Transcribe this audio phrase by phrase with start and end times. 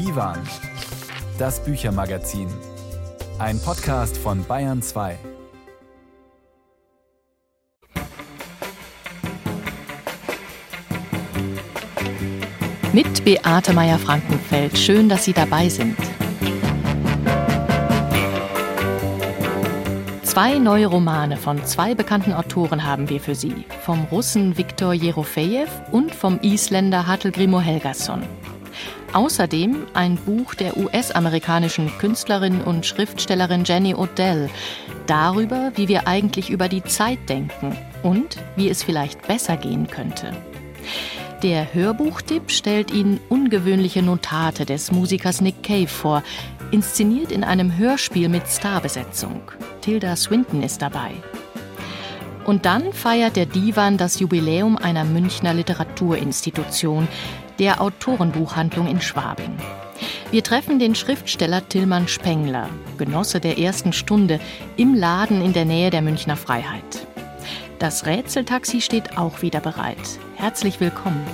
[0.00, 0.38] Divan,
[1.38, 2.48] das Büchermagazin.
[3.38, 5.18] Ein Podcast von Bayern 2.
[12.94, 14.78] Mit Beate Meyer-Frankenfeld.
[14.78, 15.98] Schön, dass Sie dabei sind.
[20.22, 23.66] Zwei neue Romane von zwei bekannten Autoren haben wir für Sie.
[23.82, 28.22] Vom Russen Viktor Jerofejew und vom Isländer Hatelgrimo Helgason.
[29.12, 34.48] Außerdem ein Buch der US-amerikanischen Künstlerin und Schriftstellerin Jenny Odell
[35.06, 40.32] darüber, wie wir eigentlich über die Zeit denken und wie es vielleicht besser gehen könnte.
[41.42, 46.22] Der Hörbuchtipp stellt Ihnen ungewöhnliche Notate des Musikers Nick Cave vor,
[46.70, 49.40] inszeniert in einem Hörspiel mit Starbesetzung.
[49.80, 51.12] Tilda Swinton ist dabei.
[52.44, 57.08] Und dann feiert der Divan das Jubiläum einer Münchner Literaturinstitution,
[57.60, 59.56] der Autorenbuchhandlung in Schwabing.
[60.30, 64.40] Wir treffen den Schriftsteller Tillmann Spengler, Genosse der ersten Stunde,
[64.76, 67.06] im Laden in der Nähe der Münchner Freiheit.
[67.78, 69.98] Das Rätseltaxi steht auch wieder bereit.
[70.36, 71.26] Herzlich willkommen.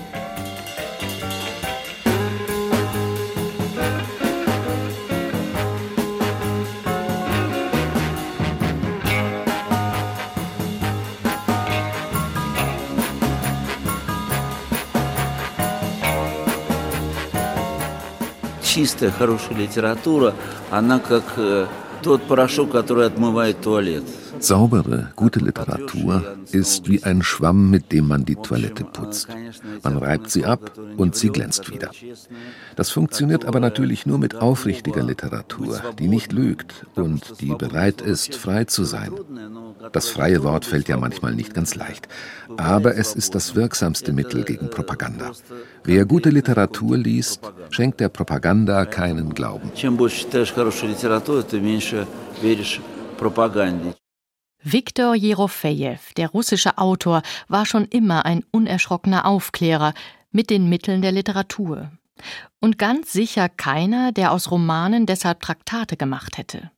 [18.76, 20.34] Чистая, хорошая литература,
[20.70, 21.66] она как э,
[22.02, 24.04] тот порошок, который отмывает туалет.
[24.38, 29.28] Saubere, gute Literatur ist wie ein Schwamm, mit dem man die Toilette putzt.
[29.82, 31.90] Man reibt sie ab und sie glänzt wieder.
[32.76, 38.34] Das funktioniert aber natürlich nur mit aufrichtiger Literatur, die nicht lügt und die bereit ist,
[38.34, 39.12] frei zu sein.
[39.92, 42.08] Das freie Wort fällt ja manchmal nicht ganz leicht,
[42.56, 45.32] aber es ist das wirksamste Mittel gegen Propaganda.
[45.84, 49.70] Wer gute Literatur liest, schenkt der Propaganda keinen Glauben.
[54.68, 59.94] Viktor Jerofejew, der russische Autor, war schon immer ein unerschrockener Aufklärer
[60.32, 61.92] mit den Mitteln der Literatur.
[62.58, 66.72] Und ganz sicher keiner, der aus Romanen deshalb Traktate gemacht hätte.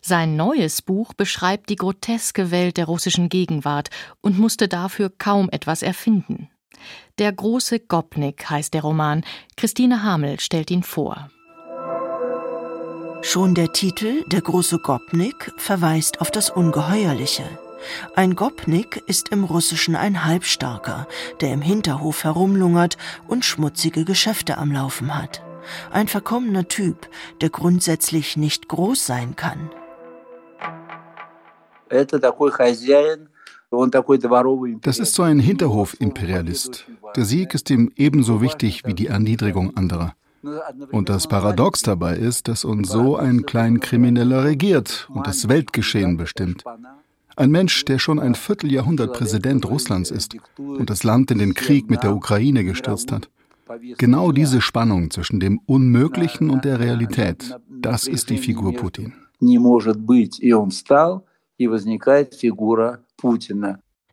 [0.00, 3.90] Sein neues Buch beschreibt die groteske Welt der russischen Gegenwart
[4.20, 6.48] und musste dafür kaum etwas erfinden.
[7.18, 9.24] Der große Gopnik heißt der Roman.
[9.56, 11.28] Christine Hamel stellt ihn vor.
[13.22, 17.44] Schon der Titel Der große Gopnik verweist auf das Ungeheuerliche.
[18.14, 21.06] Ein Gopnik ist im Russischen ein Halbstarker,
[21.40, 22.96] der im Hinterhof herumlungert
[23.28, 25.42] und schmutzige Geschäfte am Laufen hat.
[25.90, 27.08] Ein verkommener Typ,
[27.40, 29.70] der grundsätzlich nicht groß sein kann.
[34.80, 36.86] Das ist so ein Hinterhof-Imperialist.
[37.16, 40.14] Der Sieg ist ihm ebenso wichtig wie die Erniedrigung anderer.
[40.90, 46.64] Und das Paradox dabei ist, dass uns so ein Kleinkrimineller regiert und das Weltgeschehen bestimmt.
[47.36, 51.90] Ein Mensch, der schon ein Vierteljahrhundert Präsident Russlands ist und das Land in den Krieg
[51.90, 53.28] mit der Ukraine gestürzt hat.
[53.98, 59.14] Genau diese Spannung zwischen dem Unmöglichen und der Realität, das ist die Figur Putin.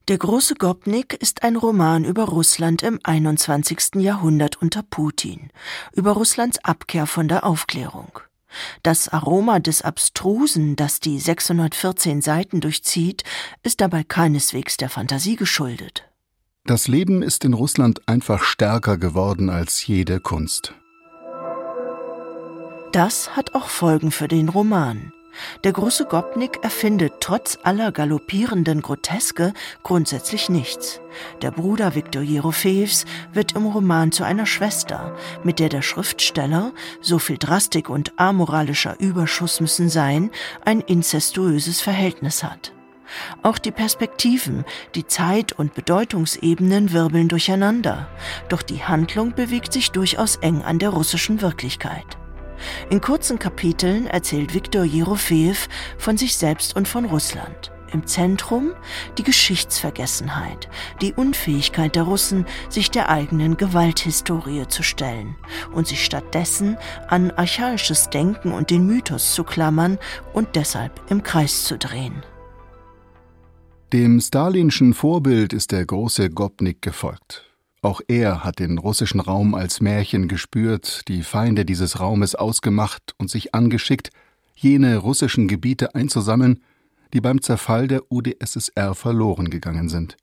[0.07, 3.95] Der große Gopnik ist ein Roman über Russland im 21.
[3.95, 5.49] Jahrhundert unter Putin,
[5.91, 8.19] über Russlands Abkehr von der Aufklärung.
[8.83, 13.25] Das Aroma des Abstrusen, das die 614 Seiten durchzieht,
[13.63, 16.09] ist dabei keineswegs der Fantasie geschuldet.
[16.65, 20.73] Das Leben ist in Russland einfach stärker geworden als jede Kunst.
[22.93, 25.11] Das hat auch Folgen für den Roman.
[25.63, 29.53] Der große Gopnik erfindet trotz aller galoppierenden Groteske
[29.83, 31.01] grundsätzlich nichts.
[31.41, 37.19] Der Bruder Viktor Jerofeevs wird im Roman zu einer Schwester, mit der der Schriftsteller, so
[37.19, 40.31] viel Drastik und amoralischer Überschuss müssen sein,
[40.63, 42.73] ein inzestuöses Verhältnis hat.
[43.41, 44.65] Auch die Perspektiven,
[44.95, 48.07] die Zeit- und Bedeutungsebenen wirbeln durcheinander,
[48.49, 52.17] doch die Handlung bewegt sich durchaus eng an der russischen Wirklichkeit.
[52.89, 55.67] In kurzen Kapiteln erzählt Viktor Jerofeev
[55.97, 57.71] von sich selbst und von Russland.
[57.93, 58.73] Im Zentrum
[59.17, 60.67] die Geschichtsvergessenheit,
[61.01, 65.35] die Unfähigkeit der Russen, sich der eigenen Gewalthistorie zu stellen
[65.73, 66.77] und sich stattdessen
[67.07, 69.97] an archaisches Denken und den Mythos zu klammern
[70.33, 72.23] und deshalb im Kreis zu drehen.
[73.93, 77.45] Dem stalinschen Vorbild ist der große Gopnik gefolgt.
[77.81, 83.29] Auch er hat den russischen Raum als Märchen gespürt, die Feinde dieses Raumes ausgemacht und
[83.29, 84.09] sich angeschickt,
[84.55, 86.61] jene russischen Gebiete einzusammeln,
[87.13, 90.17] die beim Zerfall der UdSSR verloren gegangen sind.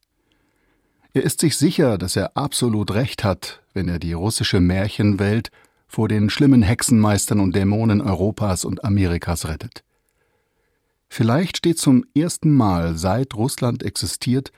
[1.12, 5.50] Er ist sich sicher, dass er absolut recht hat, wenn er die russische Märchenwelt
[5.86, 9.84] vor den schlimmen Hexenmeistern und Dämonen Europas und Amerikas rettet.
[11.08, 14.50] Vielleicht steht zum ersten Mal, seit Russland existiert,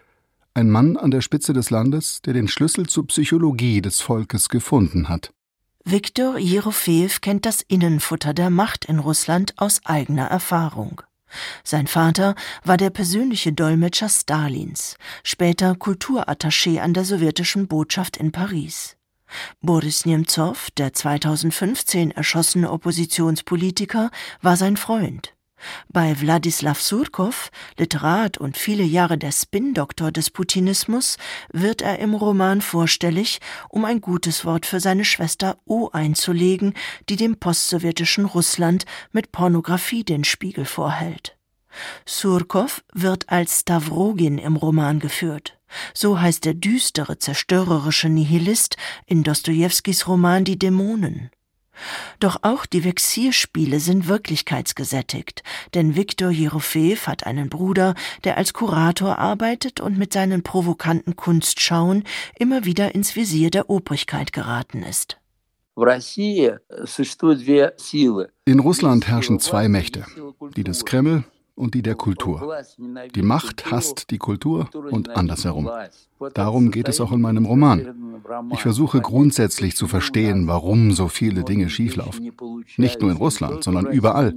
[0.57, 5.09] ein Mann an der Spitze des Landes, der den Schlüssel zur Psychologie des Volkes gefunden
[5.09, 5.33] hat.
[5.85, 11.03] Viktor Jerofejew kennt das Innenfutter der Macht in Russland aus eigener Erfahrung.
[11.63, 18.97] Sein Vater war der persönliche Dolmetscher Stalins, später Kulturattaché an der sowjetischen Botschaft in Paris.
[19.61, 24.11] Boris Nemzow, der 2015 erschossene Oppositionspolitiker,
[24.41, 25.36] war sein Freund.
[25.89, 31.17] Bei Wladislaw Surkow, Literat und viele Jahre der Spin-Doktor des Putinismus,
[31.53, 36.75] wird er im Roman vorstellig, um ein gutes Wort für seine Schwester O einzulegen,
[37.09, 41.37] die dem postsowjetischen Russland mit Pornografie den Spiegel vorhält.
[42.07, 45.59] Surkow wird als Stavrogin im Roman geführt.
[45.95, 48.77] So heißt der düstere, zerstörerische Nihilist
[49.07, 51.31] in Dostojewskis Roman Die Dämonen.
[52.21, 55.43] Doch auch die Vexierspiele sind wirklichkeitsgesättigt,
[55.75, 57.95] denn Viktor Jerofeev hat einen Bruder,
[58.25, 62.05] der als Kurator arbeitet und mit seinen provokanten Kunstschauen
[62.39, 65.19] immer wieder ins Visier der Obrigkeit geraten ist.
[68.47, 70.07] In Russland herrschen zwei Mächte,
[70.57, 71.25] die des Kreml
[71.57, 72.57] und die der Kultur.
[73.15, 75.69] Die Macht hasst die Kultur und andersherum.
[76.35, 78.23] Darum geht es auch in meinem Roman.
[78.53, 82.33] Ich versuche grundsätzlich zu verstehen, warum so viele Dinge schieflaufen.
[82.77, 84.35] Nicht nur in Russland, sondern überall.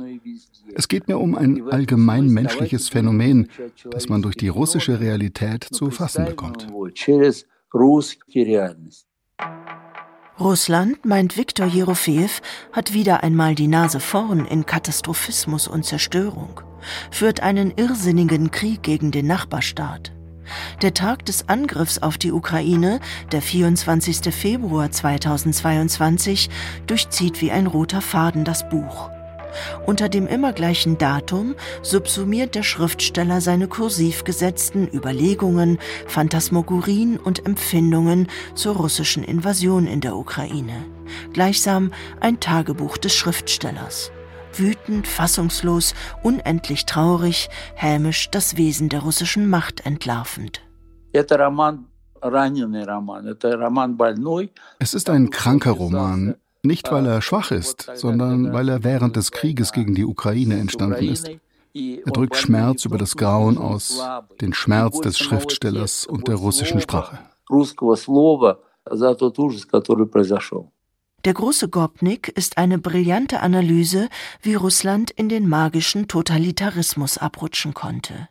[0.73, 3.49] Es geht mir um ein allgemein menschliches Phänomen,
[3.89, 6.67] das man durch die russische Realität zu fassen bekommt.
[10.39, 12.41] Russland, meint Viktor Jerofeev,
[12.71, 16.61] hat wieder einmal die Nase vorn in Katastrophismus und Zerstörung
[17.11, 20.11] führt einen irrsinnigen Krieg gegen den Nachbarstaat.
[20.81, 22.99] Der Tag des Angriffs auf die Ukraine,
[23.31, 24.33] der 24.
[24.33, 26.49] Februar 2022,
[26.87, 29.11] durchzieht wie ein roter Faden das Buch.
[29.85, 38.27] Unter dem immer gleichen Datum subsumiert der Schriftsteller seine kursiv gesetzten Überlegungen, Phantasmagorien und Empfindungen
[38.55, 40.85] zur russischen Invasion in der Ukraine.
[41.33, 44.11] Gleichsam ein Tagebuch des Schriftstellers
[44.53, 45.93] wütend, fassungslos,
[46.23, 50.61] unendlich traurig, hämisch das Wesen der russischen Macht entlarvend.
[54.79, 59.31] Es ist ein kranker Roman, nicht weil er schwach ist, sondern weil er während des
[59.31, 61.29] Krieges gegen die Ukraine entstanden ist.
[61.73, 64.01] Er drückt Schmerz über das Grauen aus,
[64.41, 67.19] den Schmerz des Schriftstellers und der russischen Sprache.
[71.25, 74.09] Der große Gopnik ist eine brillante Analyse,
[74.41, 78.29] wie Russland in den magischen Totalitarismus abrutschen konnte.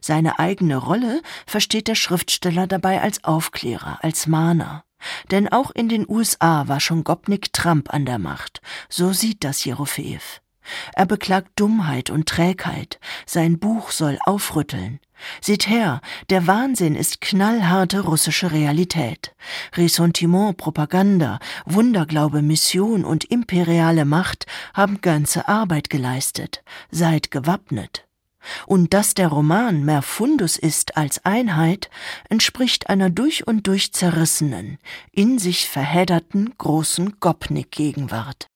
[0.00, 4.83] Seine eigene Rolle versteht der Schriftsteller dabei als Aufklärer, als Mahner.
[5.30, 8.60] Denn auch in den USA war schon Gopnik Trump an der Macht.
[8.88, 10.40] So sieht das Jerofeev.
[10.94, 12.98] Er beklagt Dummheit und Trägheit.
[13.26, 15.00] Sein Buch soll aufrütteln.
[15.40, 19.34] Seht her, der Wahnsinn ist knallharte russische Realität.
[19.74, 26.62] Ressentiment, Propaganda, Wunderglaube, Mission und imperiale Macht haben ganze Arbeit geleistet.
[26.90, 28.06] Seid gewappnet.
[28.66, 31.90] Und dass der Roman mehr Fundus ist als Einheit,
[32.28, 34.78] entspricht einer durch und durch zerrissenen,
[35.12, 38.46] in sich verhedderten großen Gopnik-Gegenwart.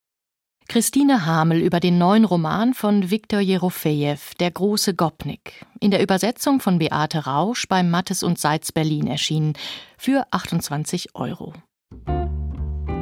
[0.68, 6.60] Christine Hamel über den neuen Roman von Viktor Jerofejew, Der große Gopnik, in der Übersetzung
[6.60, 9.54] von Beate Rausch beim Mattes und Seitz Berlin erschienen,
[9.96, 11.54] für 28 Euro.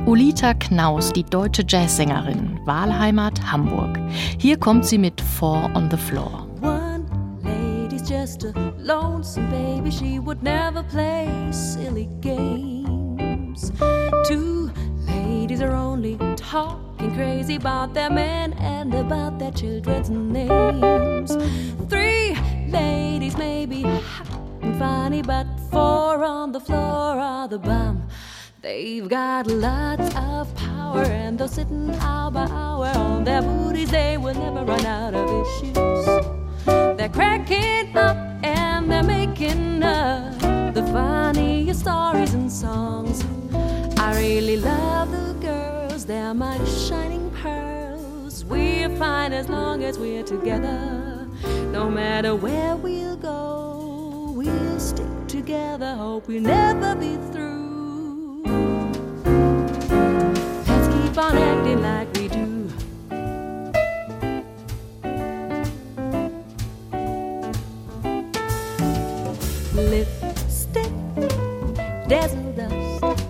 [0.07, 3.99] Ulita Knaus, die deutsche Jazzsängerin, Wahlheimat Hamburg.
[4.39, 6.47] Hier kommt sie mit Four on the Floor.
[6.61, 7.05] One
[7.43, 13.73] lady's just a lonesome baby, she would never play silly games.
[14.29, 14.71] Two
[15.09, 21.37] ladies are only talking crazy about their men and about their children's names.
[21.89, 22.37] Three
[22.69, 23.83] ladies may be
[24.79, 28.07] funny, but four on the floor are the bum.
[28.67, 33.93] They've got lots of power and they'll sit an hour by hour on their booties.
[33.93, 36.05] They will never run out of issues.
[36.97, 40.41] They're cracking up and they're making up
[40.75, 43.25] the funniest stories and songs.
[44.01, 48.45] I really love the girls, they're my shining pearls.
[48.45, 51.29] We're fine as long as we're together.
[51.71, 55.95] No matter where we'll go, we'll stick together.
[55.95, 57.66] Hope we'll never be through.
[60.69, 62.47] Let's keep on acting like we do.
[69.75, 70.93] Lipstick,
[72.09, 73.27] dazzle dust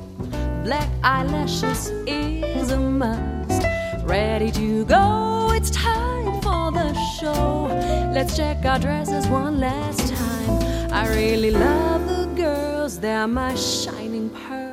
[0.67, 3.63] black eyelashes is a must.
[4.05, 7.67] Ready to go, it's time for the show.
[8.13, 10.93] Let's check our dresses one last time.
[10.93, 14.66] I really love the girls, they're my shining pearls.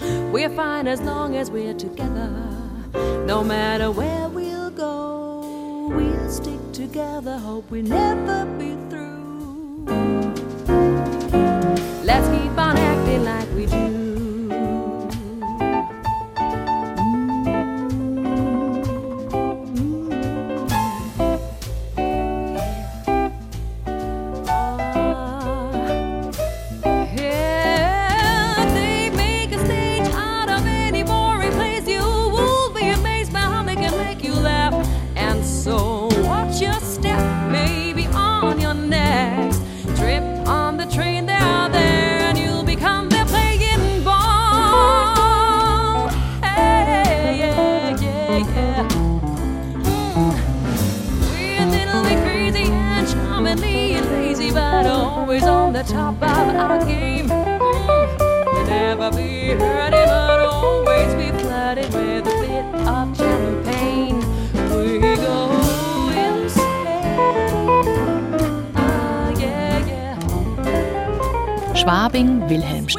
[0.00, 2.30] We're fine as long as we're together.
[3.26, 7.36] No matter where we'll go, we'll stick together.
[7.38, 9.84] Hope we never be through.
[12.04, 13.97] Let's keep on acting like we do.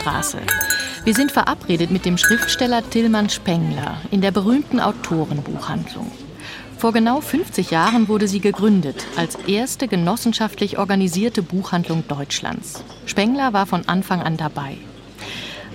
[0.10, 0.40] Wilhelmstraße.
[1.04, 6.12] Wir sind verabredet mit dem Schriftsteller Tillmann Spengler in der berühmten Autorenbuchhandlung.
[6.78, 12.84] Vor genau 50 Jahren wurde sie gegründet als erste genossenschaftlich organisierte Buchhandlung Deutschlands.
[13.06, 14.78] Spengler war von Anfang an dabei.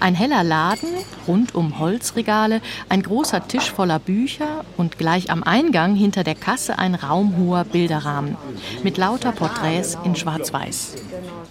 [0.00, 0.88] Ein heller Laden,
[1.28, 6.78] rund um Holzregale, ein großer Tisch voller Bücher und gleich am Eingang hinter der Kasse
[6.78, 8.36] ein raumhoher Bilderrahmen
[8.82, 10.96] mit lauter Porträts in Schwarz-Weiß.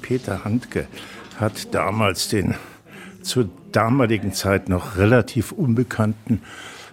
[0.02, 0.88] Peter Handke
[1.40, 2.56] hat damals den
[3.24, 6.42] zur damaligen Zeit noch relativ unbekannten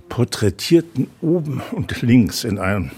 [0.09, 2.91] Porträtierten oben und links in einem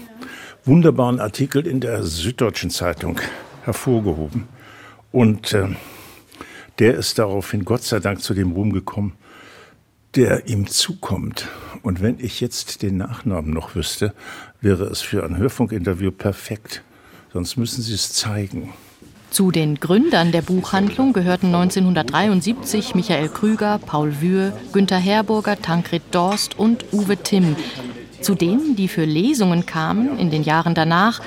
[0.65, 3.19] wunderbaren Artikel in der Süddeutschen Zeitung
[3.63, 4.47] hervorgehoben.
[5.11, 5.69] Und äh,
[6.79, 9.13] der ist daraufhin Gott sei Dank zu dem Ruhm gekommen,
[10.15, 11.47] der ihm zukommt.
[11.81, 14.13] Und wenn ich jetzt den Nachnamen noch wüsste,
[14.61, 16.83] wäre es für ein Hörfunkinterview perfekt.
[17.31, 18.73] Sonst müssen Sie es zeigen.
[19.33, 26.59] Zu den Gründern der Buchhandlung gehörten 1973 Michael Krüger, Paul Wühr, Günter Herburger, Tankred Dorst
[26.59, 27.55] und Uwe Timm.
[28.21, 31.19] Zu denen, die für Lesungen kamen in den Jahren danach,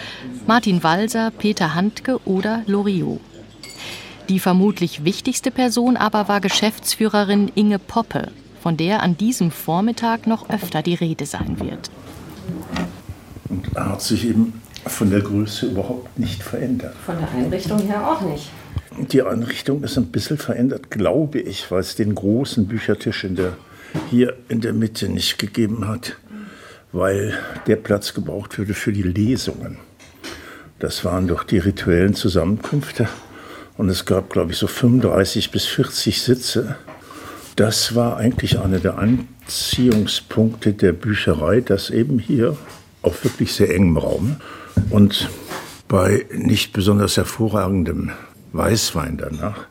[0.46, 3.20] Martin Walser, Peter Handke oder Loriot.
[4.28, 8.30] Die vermutlich wichtigste Person aber war Geschäftsführerin Inge Poppe,
[8.62, 11.90] von der an diesem Vormittag noch öfter die Rede sein wird.
[13.48, 16.94] Und er hat sich eben von der Größe überhaupt nicht verändert.
[17.04, 18.50] Von der Einrichtung her auch nicht.
[19.12, 23.56] Die Einrichtung ist ein bisschen verändert, glaube ich, weil es den großen Büchertisch in der,
[24.10, 26.16] hier in der Mitte nicht gegeben hat,
[26.92, 27.34] weil
[27.66, 29.78] der Platz gebraucht würde für die Lesungen.
[30.78, 33.08] Das waren doch die rituellen Zusammenkünfte
[33.76, 36.76] und es gab, glaube ich, so 35 bis 40 Sitze.
[37.56, 42.56] Das war eigentlich einer der Anziehungspunkte der Bücherei, dass eben hier
[43.02, 44.36] auf wirklich sehr engem Raum
[44.90, 45.28] und
[45.88, 48.12] bei nicht besonders hervorragendem
[48.52, 49.66] Weißwein danach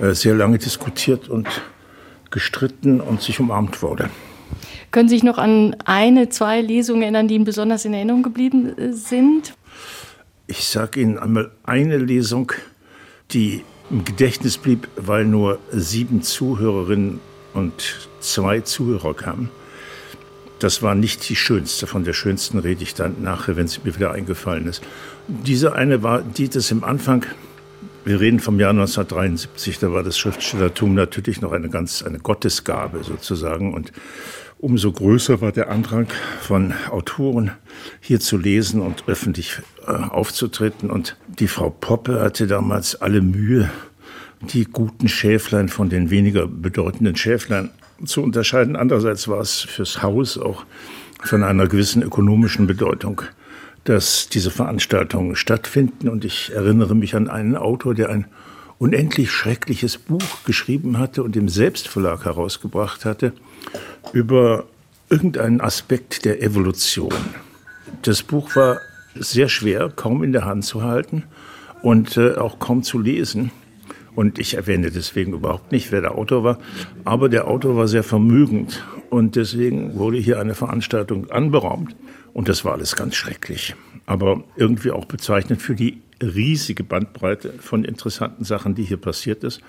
[0.00, 1.48] äh, sehr lange diskutiert und
[2.30, 4.10] gestritten und sich umarmt wurde.
[4.90, 8.76] Können Sie sich noch an eine, zwei Lesungen erinnern, die Ihnen besonders in Erinnerung geblieben
[8.78, 9.54] äh, sind?
[10.46, 12.52] Ich sage Ihnen einmal eine Lesung,
[13.30, 17.20] die im Gedächtnis blieb, weil nur sieben Zuhörerinnen
[17.54, 19.50] und zwei Zuhörer kamen.
[20.58, 21.86] Das war nicht die schönste.
[21.86, 24.82] Von der schönsten rede ich dann nachher, wenn sie mir wieder eingefallen ist.
[25.28, 27.24] Diese eine war, die das im Anfang,
[28.04, 33.04] wir reden vom Jahr 1973, da war das Schriftstellertum natürlich noch eine ganz, eine Gottesgabe
[33.04, 33.74] sozusagen.
[33.74, 33.92] Und
[34.58, 36.08] umso größer war der Andrang
[36.40, 37.52] von Autoren,
[38.00, 40.90] hier zu lesen und öffentlich äh, aufzutreten.
[40.90, 43.70] Und die Frau Poppe hatte damals alle Mühe,
[44.40, 47.70] die guten Schäflein von den weniger bedeutenden Schäflein
[48.04, 48.76] zu unterscheiden.
[48.76, 50.64] Andererseits war es fürs Haus auch
[51.22, 53.22] von einer gewissen ökonomischen Bedeutung,
[53.84, 56.08] dass diese Veranstaltungen stattfinden.
[56.08, 58.26] Und ich erinnere mich an einen Autor, der ein
[58.78, 63.32] unendlich schreckliches Buch geschrieben hatte und im Selbstverlag herausgebracht hatte
[64.12, 64.64] über
[65.10, 67.12] irgendeinen Aspekt der Evolution.
[68.02, 68.78] Das Buch war
[69.14, 71.24] sehr schwer, kaum in der Hand zu halten
[71.82, 73.50] und äh, auch kaum zu lesen.
[74.18, 76.58] Und ich erwähne deswegen überhaupt nicht, wer der Autor war.
[77.04, 78.84] Aber der Autor war sehr vermögend.
[79.10, 81.94] Und deswegen wurde hier eine Veranstaltung anberaumt.
[82.32, 83.76] Und das war alles ganz schrecklich.
[84.06, 89.60] Aber irgendwie auch bezeichnet für die riesige Bandbreite von interessanten Sachen, die hier passiert ist.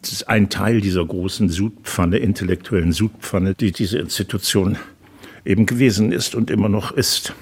[0.00, 4.78] das ist ein Teil dieser großen Sudpfanne, intellektuellen Sudpfanne, die diese Institution
[5.44, 7.34] eben gewesen ist und immer noch ist.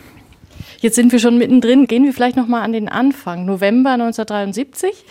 [0.80, 1.86] Jetzt sind wir schon mittendrin.
[1.86, 3.44] Gehen wir vielleicht noch mal an den Anfang.
[3.44, 5.04] November 1973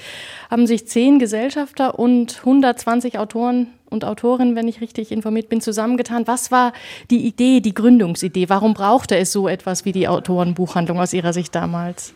[0.49, 6.27] haben sich zehn Gesellschafter und 120 Autoren und Autorinnen, wenn ich richtig informiert bin, zusammengetan.
[6.27, 6.73] Was war
[7.09, 8.49] die Idee, die Gründungsidee?
[8.49, 12.13] Warum brauchte es so etwas wie die Autorenbuchhandlung aus Ihrer Sicht damals?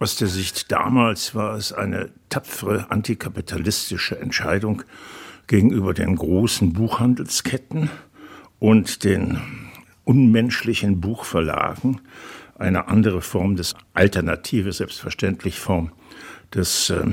[0.00, 4.82] Aus der Sicht damals war es eine tapfere antikapitalistische Entscheidung
[5.48, 7.90] gegenüber den großen Buchhandelsketten
[8.60, 9.40] und den
[10.04, 12.00] unmenschlichen Buchverlagen,
[12.58, 15.92] eine andere Form des alternative, selbstverständlich Form
[16.54, 17.04] des äh,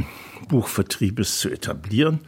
[0.47, 2.19] Buchvertriebes zu etablieren.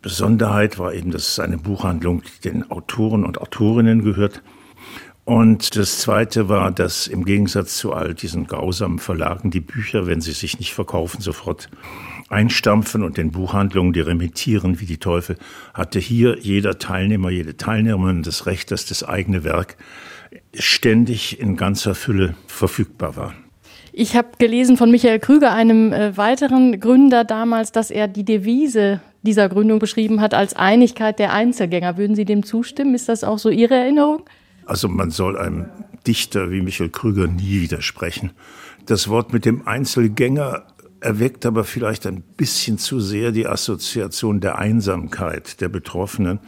[0.00, 4.42] Besonderheit war eben, dass eine Buchhandlung den Autoren und Autorinnen gehört.
[5.24, 10.20] Und das Zweite war, dass im Gegensatz zu all diesen grausamen Verlagen die Bücher, wenn
[10.20, 11.70] sie sich nicht verkaufen, sofort
[12.28, 15.38] einstampfen und den Buchhandlungen, die remittieren wie die Teufel,
[15.72, 19.76] hatte hier jeder Teilnehmer, jede Teilnehmerin das Recht, dass das eigene Werk
[20.52, 23.34] ständig in ganzer Fülle verfügbar war.
[23.96, 29.00] Ich habe gelesen von Michael Krüger, einem äh, weiteren Gründer damals, dass er die Devise
[29.22, 31.96] dieser Gründung beschrieben hat als Einigkeit der Einzelgänger.
[31.96, 32.96] Würden Sie dem zustimmen?
[32.96, 34.24] Ist das auch so Ihre Erinnerung?
[34.66, 35.66] Also man soll einem
[36.08, 38.32] Dichter wie Michael Krüger nie widersprechen.
[38.84, 40.64] Das Wort mit dem Einzelgänger
[40.98, 46.40] erweckt aber vielleicht ein bisschen zu sehr die Assoziation der Einsamkeit der Betroffenen.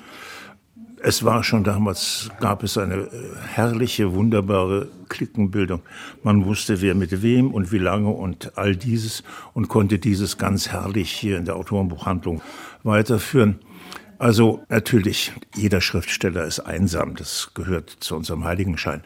[1.08, 3.10] Es war schon damals, gab es eine äh,
[3.54, 5.82] herrliche, wunderbare Klickenbildung.
[6.24, 9.22] Man wusste, wer mit wem und wie lange und all dieses
[9.54, 12.42] und konnte dieses ganz herrlich hier in der Autorenbuchhandlung
[12.82, 13.60] weiterführen.
[14.18, 19.02] Also natürlich, jeder Schriftsteller ist einsam, das gehört zu unserem Heiligenschein.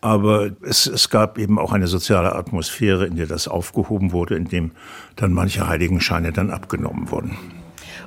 [0.00, 4.46] Aber es, es gab eben auch eine soziale Atmosphäre, in der das aufgehoben wurde, in
[4.46, 4.70] dem
[5.16, 7.36] dann manche Heiligenscheine dann abgenommen wurden.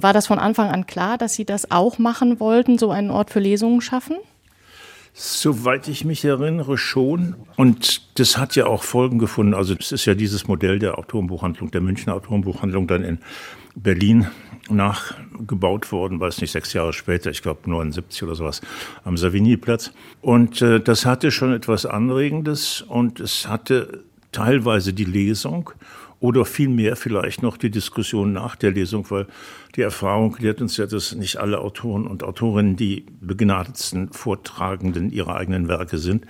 [0.02, 3.30] War das von Anfang an klar, dass Sie das auch machen wollten, so einen Ort
[3.30, 4.18] für Lesungen schaffen?
[5.18, 7.36] Soweit ich mich erinnere, schon.
[7.56, 9.53] Und das hat ja auch Folgen gefunden.
[9.53, 13.20] Also es ist ja dieses Modell der Autorenbuchhandlung, der Münchner Autorenbuchhandlung dann in
[13.75, 14.27] Berlin
[14.70, 18.62] nachgebaut worden, weiß nicht, sechs Jahre später, ich glaube 79 oder sowas,
[19.03, 19.92] am Savigny-Platz.
[20.22, 25.72] Und äh, das hatte schon etwas Anregendes und es hatte teilweise die Lesung
[26.20, 29.28] oder vielmehr vielleicht noch die Diskussion nach der Lesung, weil
[29.75, 35.36] die Erfahrung lehrt uns ja, dass nicht alle Autoren und Autorinnen die begnadetsten Vortragenden ihrer
[35.36, 36.25] eigenen Werke sind.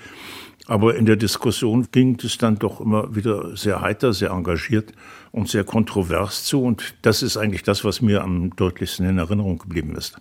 [0.68, 4.94] Aber in der Diskussion ging es dann doch immer wieder sehr heiter, sehr engagiert
[5.32, 6.64] und sehr kontrovers zu.
[6.64, 10.18] Und das ist eigentlich das, was mir am deutlichsten in Erinnerung geblieben ist.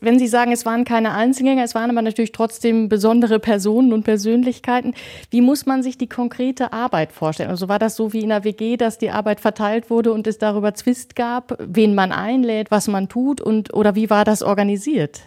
[0.00, 4.04] Wenn Sie sagen, es waren keine Einzelgänger, es waren aber natürlich trotzdem besondere Personen und
[4.04, 4.94] Persönlichkeiten.
[5.30, 7.50] Wie muss man sich die konkrete Arbeit vorstellen?
[7.50, 10.38] Also war das so wie in der WG, dass die Arbeit verteilt wurde und es
[10.38, 15.20] darüber Zwist gab, wen man einlädt, was man tut und oder wie war das organisiert?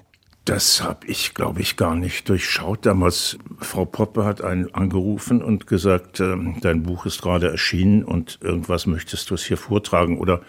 [0.46, 2.86] Das habe ich, glaube ich, gar nicht durchschaut.
[2.86, 8.40] Damals, Frau Poppe hat einen angerufen und gesagt, äh, dein Buch ist gerade erschienen und
[8.42, 10.20] irgendwas möchtest du es hier vortragen.
[10.20, 10.42] Oder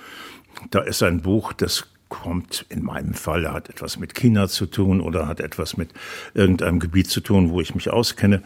[0.70, 5.00] da ist ein Buch, das kommt in meinem Fall, hat etwas mit China zu tun
[5.00, 5.90] oder hat etwas mit
[6.34, 8.42] irgendeinem Gebiet zu tun, wo ich mich auskenne.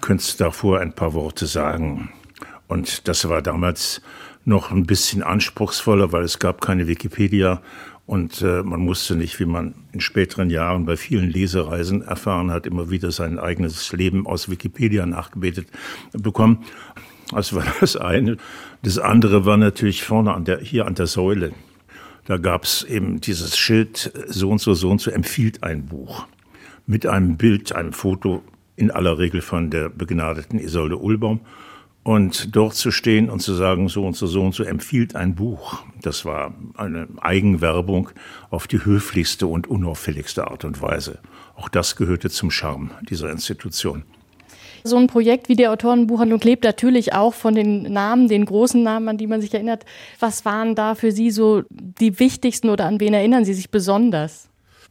[0.00, 2.10] Könntest du davor ein paar Worte sagen?
[2.66, 4.00] Und das war damals
[4.44, 7.62] noch ein bisschen anspruchsvoller, weil es gab keine Wikipedia
[8.06, 12.66] und äh, man musste nicht, wie man in späteren Jahren bei vielen Lesereisen erfahren hat,
[12.66, 15.68] immer wieder sein eigenes Leben aus Wikipedia nachgebetet
[16.12, 16.64] bekommen.
[17.30, 18.36] Das war das eine.
[18.82, 21.52] Das andere war natürlich vorne an der, hier an der Säule.
[22.24, 26.26] Da gab es eben dieses Schild, so und so, so und so empfiehlt ein Buch.
[26.86, 28.42] Mit einem Bild, einem Foto,
[28.76, 31.40] in aller Regel von der begnadeten Isolde Ulbaum.
[32.02, 35.34] Und dort zu stehen und zu sagen, so und so, so und so empfiehlt ein
[35.34, 38.10] Buch, das war eine Eigenwerbung
[38.50, 41.20] auf die höflichste und unauffälligste Art und Weise.
[41.56, 44.02] Auch das gehörte zum Charme dieser Institution.
[44.86, 49.08] So ein Projekt wie die Autorenbuchhandlung lebt natürlich auch von den Namen, den großen Namen,
[49.08, 49.86] an die man sich erinnert.
[50.20, 54.50] Was waren da für Sie so die wichtigsten oder an wen erinnern Sie sich besonders?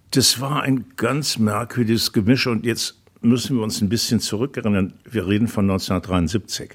[0.09, 4.93] Das war ein ganz merkwürdiges Gemisch und jetzt müssen wir uns ein bisschen zurückerinnern.
[5.07, 6.71] Wir reden von 1973.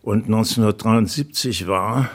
[0.00, 2.08] Und 1973 war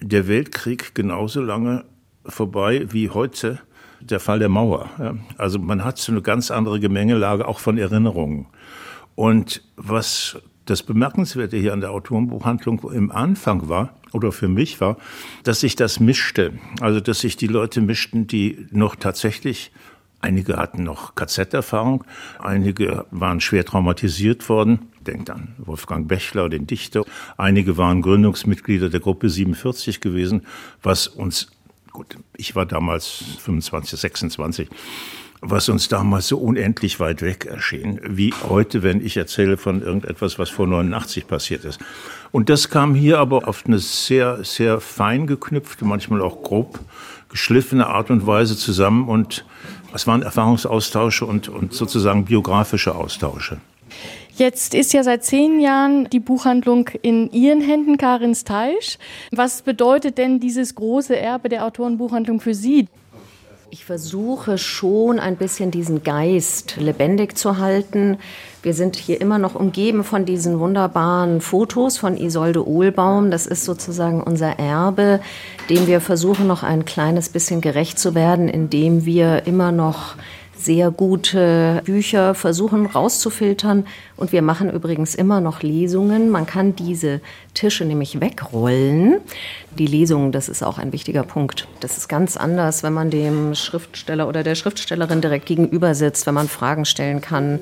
[0.00, 1.84] der Weltkrieg genauso lange
[2.26, 3.60] vorbei wie heute
[4.00, 4.90] der Fall der Mauer.
[5.38, 8.48] Also man hat so eine ganz andere Gemengelage auch von Erinnerungen.
[9.14, 14.98] Und was das Bemerkenswerte hier an der Autorenbuchhandlung im Anfang war, oder für mich war,
[15.42, 16.52] dass sich das mischte.
[16.80, 19.72] Also, dass sich die Leute mischten, die noch tatsächlich
[20.22, 22.04] Einige hatten noch KZ-Erfahrung,
[22.38, 24.88] einige waren schwer traumatisiert worden.
[25.00, 27.04] Denkt an Wolfgang Bechler, den Dichter.
[27.36, 30.46] Einige waren Gründungsmitglieder der Gruppe 47 gewesen,
[30.80, 31.48] was uns
[31.90, 34.68] gut, ich war damals 25, 26,
[35.44, 40.38] was uns damals so unendlich weit weg erschien, wie heute, wenn ich erzähle von irgendetwas,
[40.38, 41.80] was vor 89 passiert ist.
[42.30, 46.78] Und das kam hier aber auf eine sehr, sehr fein geknüpfte, manchmal auch grob
[47.28, 49.44] geschliffene Art und Weise zusammen und
[49.92, 53.58] es waren Erfahrungsaustausche und, und sozusagen biografische Austausche.
[54.36, 58.98] Jetzt ist ja seit zehn Jahren die Buchhandlung in Ihren Händen, Karin Steisch.
[59.30, 62.86] Was bedeutet denn dieses große Erbe der Autorenbuchhandlung für Sie?
[63.74, 68.18] Ich versuche schon ein bisschen diesen Geist lebendig zu halten.
[68.62, 73.30] Wir sind hier immer noch umgeben von diesen wunderbaren Fotos von Isolde Ohlbaum.
[73.30, 75.20] Das ist sozusagen unser Erbe,
[75.70, 80.16] dem wir versuchen noch ein kleines bisschen gerecht zu werden, indem wir immer noch
[80.64, 83.86] sehr gute Bücher versuchen rauszufiltern.
[84.16, 86.30] Und wir machen übrigens immer noch Lesungen.
[86.30, 87.20] Man kann diese
[87.54, 89.16] Tische nämlich wegrollen.
[89.78, 91.66] Die Lesungen, das ist auch ein wichtiger Punkt.
[91.80, 96.34] Das ist ganz anders, wenn man dem Schriftsteller oder der Schriftstellerin direkt gegenüber sitzt, wenn
[96.34, 97.60] man Fragen stellen kann,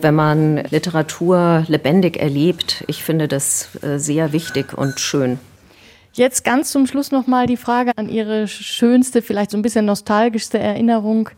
[0.00, 2.84] wenn man Literatur lebendig erlebt.
[2.86, 5.38] Ich finde das äh, sehr wichtig und schön.
[6.12, 9.84] Jetzt ganz zum Schluss noch mal die Frage an Ihre schönste, vielleicht so ein bisschen
[9.84, 11.30] nostalgischste Erinnerung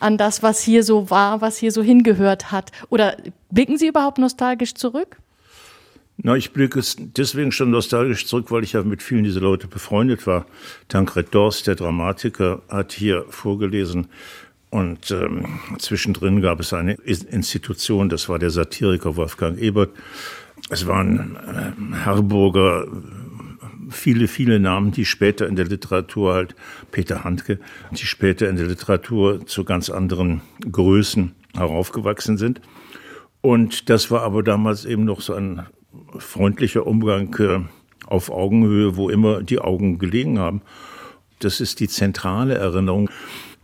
[0.00, 2.72] an das, was hier so war, was hier so hingehört hat.
[2.90, 3.16] Oder
[3.50, 5.16] blicken Sie überhaupt nostalgisch zurück?
[6.18, 10.26] Na, ich blicke deswegen schon nostalgisch zurück, weil ich ja mit vielen dieser Leute befreundet
[10.26, 10.46] war.
[10.88, 14.08] Tancred Dorst, der Dramatiker, hat hier vorgelesen.
[14.70, 19.90] Und ähm, zwischendrin gab es eine Institution, das war der Satiriker Wolfgang Ebert.
[20.70, 22.86] Es waren äh, Harburger,
[23.88, 26.54] viele, viele Namen, die später in der Literatur halt,
[26.90, 27.58] Peter Handke,
[27.92, 32.60] die später in der Literatur zu ganz anderen Größen heraufgewachsen sind.
[33.40, 35.66] Und das war aber damals eben noch so ein
[36.18, 37.60] freundlicher Umgang äh,
[38.06, 40.62] auf Augenhöhe, wo immer die Augen gelegen haben.
[41.38, 43.10] Das ist die zentrale Erinnerung.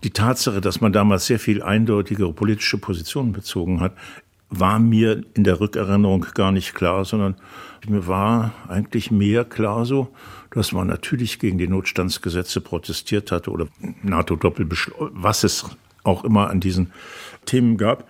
[0.04, 3.94] Die Tatsache, dass man damals sehr viel eindeutigere politische Positionen bezogen hat,
[4.52, 7.36] war mir in der Rückerinnerung gar nicht klar, sondern
[7.88, 10.08] mir war eigentlich mehr klar so,
[10.50, 13.66] dass man natürlich gegen die Notstandsgesetze protestiert hatte oder
[14.02, 15.64] NATO-Doppelbeschluss, was es
[16.04, 16.92] auch immer an diesen
[17.46, 18.06] Themen gab.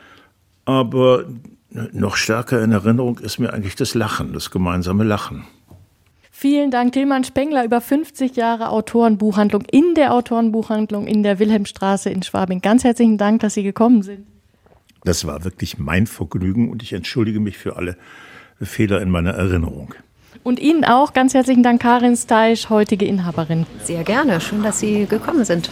[0.65, 1.25] Aber
[1.71, 5.45] noch stärker in Erinnerung ist mir eigentlich das Lachen, das gemeinsame Lachen.
[6.31, 12.25] Vielen Dank, Tilman Spengler, über 50 Jahre Autorenbuchhandlung in der Autorenbuchhandlung in der Wilhelmstraße in
[12.25, 12.61] Schwabing.
[12.61, 14.27] Ganz herzlichen Dank, dass Sie gekommen sind.
[15.05, 17.97] Das war wirklich mein Vergnügen und ich entschuldige mich für alle
[18.61, 19.95] Fehler in meiner Erinnerung.
[20.45, 23.67] Und Ihnen auch ganz herzlichen Dank, Karin Steisch, heutige Inhaberin.
[23.85, 24.41] Sehr gerne.
[24.41, 25.71] Schön, dass Sie gekommen sind.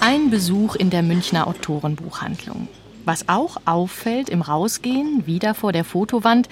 [0.00, 2.68] Ein Besuch in der Münchner Autorenbuchhandlung.
[3.04, 6.48] Was auch auffällt im Rausgehen, wieder vor der Fotowand,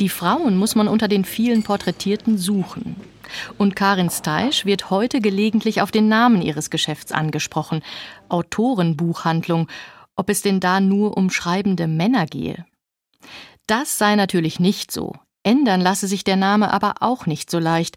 [0.00, 2.96] die Frauen muss man unter den vielen Porträtierten suchen.
[3.58, 7.82] Und Karin Steisch wird heute gelegentlich auf den Namen ihres Geschäfts angesprochen.
[8.28, 9.68] Autorenbuchhandlung.
[10.16, 12.64] Ob es denn da nur um schreibende Männer gehe?
[13.66, 15.14] Das sei natürlich nicht so.
[15.42, 17.96] Ändern lasse sich der Name aber auch nicht so leicht.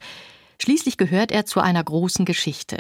[0.62, 2.78] Schließlich gehört er zu einer großen Geschichte.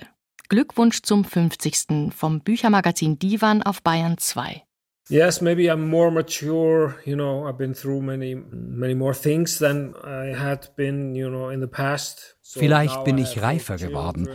[0.49, 2.13] Glückwunsch zum 50.
[2.15, 4.63] vom Büchermagazin Divan auf Bayern 2.
[5.09, 9.95] Yes, maybe I'm more mature, you know, I've been through many many more things than
[10.03, 12.37] I had been, you know, in the past.
[12.43, 14.27] Vielleicht bin ich reifer geworden.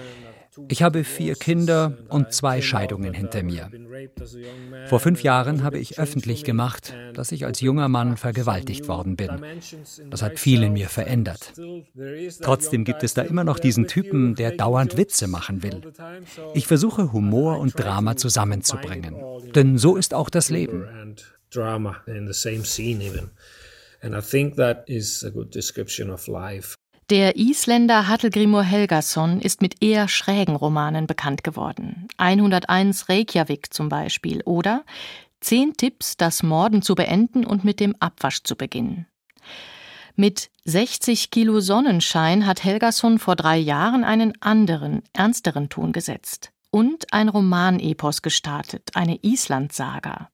[0.68, 3.70] Ich habe vier Kinder und zwei Scheidungen hinter mir.
[4.86, 9.30] Vor fünf Jahren habe ich öffentlich gemacht, dass ich als junger Mann vergewaltigt worden bin.
[10.10, 11.52] Das hat viel in mir verändert.
[12.42, 15.80] Trotzdem gibt es da immer noch diesen Typen, der dauernd Witze machen will.
[16.54, 19.16] Ich versuche Humor und Drama zusammenzubringen.
[19.54, 20.86] Denn so ist auch das Leben.
[24.04, 26.74] And I think that is a good description of life.
[27.10, 32.08] Der Isländer Hallgrímur Helgason ist mit eher schrägen Romanen bekannt geworden.
[32.16, 34.84] 101 Reykjavik zum Beispiel oder
[35.40, 39.06] Zehn Tipps, das Morden zu beenden und mit dem Abwasch zu beginnen.
[40.14, 47.12] Mit 60 Kilo Sonnenschein hat Helgason vor drei Jahren einen anderen, ernsteren Ton gesetzt und
[47.12, 50.31] ein Romanepos gestartet, eine Islandsaga.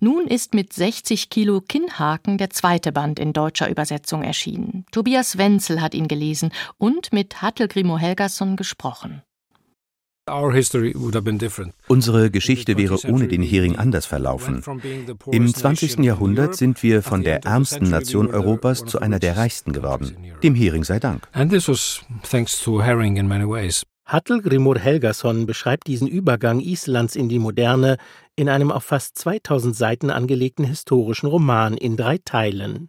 [0.00, 4.84] Nun ist mit 60 Kilo Kinnhaken der zweite Band in deutscher Übersetzung erschienen.
[4.92, 9.22] Tobias Wenzel hat ihn gelesen und mit Hallgrímur Helgason gesprochen.
[11.88, 14.62] Unsere Geschichte wäre ohne den Hering anders verlaufen.
[15.30, 15.98] Im 20.
[16.00, 20.16] Jahrhundert sind wir von der ärmsten Nation Europas zu einer der reichsten geworden.
[20.42, 21.28] Dem Hering sei Dank.
[24.08, 27.98] Hallgrímur Helgason beschreibt diesen Übergang Islands in die Moderne
[28.36, 32.88] in einem auf fast 2000 Seiten angelegten historischen Roman in drei Teilen.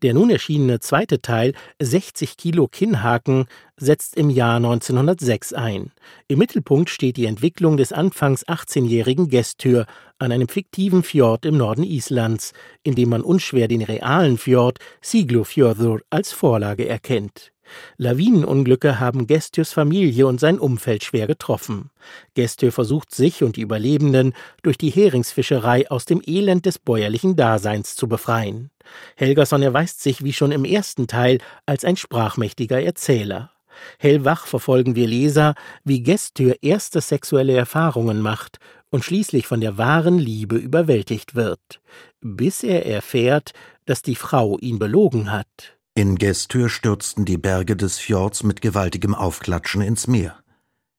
[0.00, 5.92] Der nun erschienene zweite Teil, 60 Kilo Kinnhaken, setzt im Jahr 1906 ein.
[6.26, 9.84] Im Mittelpunkt steht die Entwicklung des anfangs 18-jährigen Gestür
[10.18, 16.00] an einem fiktiven Fjord im Norden Islands, in dem man unschwer den realen Fjord Siglufjörður
[16.08, 17.52] als Vorlage erkennt.
[17.96, 21.90] Lawinenunglücke haben Gestürs Familie und sein Umfeld schwer getroffen.
[22.34, 27.96] Gestür versucht sich und die Überlebenden durch die Heringsfischerei aus dem Elend des bäuerlichen Daseins
[27.96, 28.70] zu befreien.
[29.16, 33.50] Helgason erweist sich wie schon im ersten Teil als ein sprachmächtiger Erzähler.
[33.98, 38.58] Hellwach verfolgen wir Leser, wie Gestür erste sexuelle Erfahrungen macht
[38.90, 41.80] und schließlich von der wahren Liebe überwältigt wird,
[42.20, 43.52] bis er erfährt,
[43.84, 45.75] dass die Frau ihn belogen hat.
[45.98, 50.36] In Gestür stürzten die Berge des Fjords mit gewaltigem Aufklatschen ins Meer.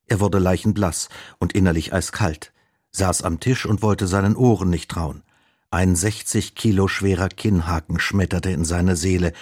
[0.07, 2.51] Er wurde leichenblass und innerlich eiskalt,
[2.93, 5.21] saß am Tisch und wollte seinen Ohren nicht trauen.
[5.69, 9.33] Ein 60 Kilo schwerer Kinnhaken schmetterte in seine Seele,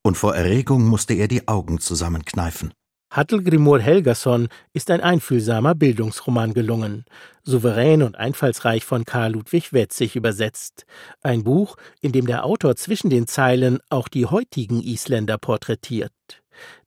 [0.00, 2.72] und vor Erregung musste er die Augen zusammenkneifen.
[3.14, 7.04] Hallgrímur Helgason ist ein einfühlsamer Bildungsroman gelungen,
[7.42, 10.86] souverän und einfallsreich von Karl Ludwig Wetzig übersetzt.
[11.22, 16.12] Ein Buch, in dem der Autor zwischen den Zeilen auch die heutigen Isländer porträtiert.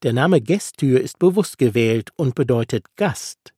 [0.02, 3.54] Der Name Gestür ist bewusst gewählt und bedeutet Gast.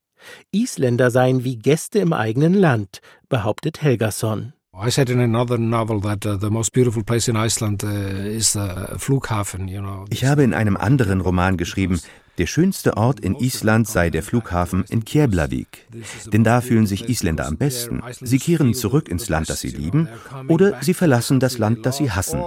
[0.51, 2.99] Isländer seien wie Gäste im eigenen Land,
[3.29, 4.51] behauptet Helgason.
[4.79, 8.53] I said in another novel that uh, the most beautiful place in Iceland uh, is
[8.53, 10.05] the Flughafen, you know.
[10.09, 11.99] Ich habe in einem anderen Roman geschrieben,
[12.37, 15.87] der schönste Ort in Island sei der Flughafen in Keflavik.
[16.31, 18.03] Denn da fühlen sich Isländer am besten.
[18.21, 20.07] Sie kehren zurück ins Land, das sie lieben,
[20.47, 22.39] oder sie verlassen das Land, das sie hassen.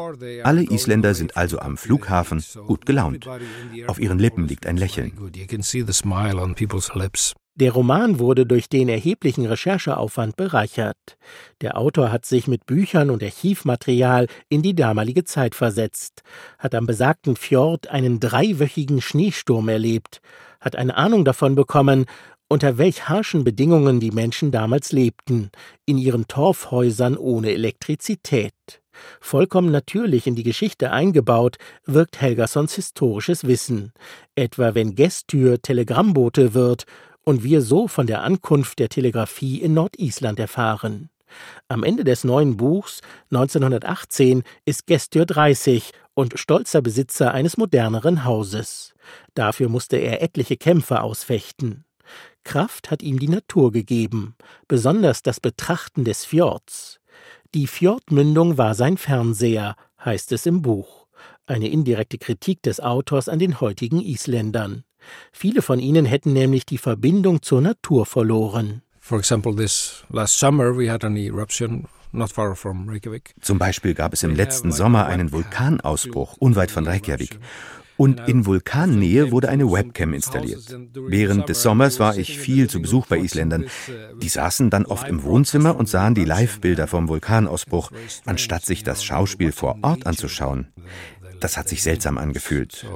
[0.45, 3.27] Alle Isländer sind also am Flughafen gut gelaunt.
[3.89, 5.13] Auf ihren Lippen liegt ein Lächeln.
[7.57, 10.97] Der Roman wurde durch den erheblichen Rechercheaufwand bereichert.
[11.61, 16.23] Der Autor hat sich mit Büchern und Archivmaterial in die damalige Zeit versetzt,
[16.59, 20.21] hat am besagten Fjord einen dreiwöchigen Schneesturm erlebt,
[20.61, 22.07] hat eine Ahnung davon bekommen,
[22.49, 25.51] unter welch harschen Bedingungen die Menschen damals lebten,
[25.87, 28.53] in ihren Torfhäusern ohne Elektrizität.
[29.21, 33.93] Vollkommen natürlich in die Geschichte eingebaut wirkt Helgasons historisches Wissen,
[34.35, 36.87] etwa wenn Gestür Telegrammbote wird
[37.25, 41.11] und wir so von der Ankunft der Telegrafie in Nordisland erfahren.
[41.69, 48.95] Am Ende des neuen Buchs 1918 ist Gestür 30 und stolzer Besitzer eines moderneren Hauses.
[49.35, 51.85] Dafür musste er etliche Kämpfe ausfechten.
[52.43, 54.35] Kraft hat ihm die Natur gegeben,
[54.67, 57.01] besonders das Betrachten des Fjords.
[57.55, 61.07] Die Fjordmündung war sein Fernseher, heißt es im Buch.
[61.47, 64.85] Eine indirekte Kritik des Autors an den heutigen Isländern.
[65.33, 68.83] Viele von ihnen hätten nämlich die Verbindung zur Natur verloren.
[73.41, 77.39] Zum Beispiel gab es im letzten Sommer einen Vulkanausbruch unweit von Reykjavik.
[77.97, 80.75] Und in Vulkannähe wurde eine Webcam installiert.
[80.95, 83.67] Während des Sommers war ich viel zu Besuch bei Isländern.
[84.23, 87.91] Die saßen dann oft im Wohnzimmer und sahen die Live-Bilder vom Vulkanausbruch,
[88.25, 90.69] anstatt sich das Schauspiel vor Ort anzuschauen.
[91.41, 92.87] Das hat sich seltsam angefühlt.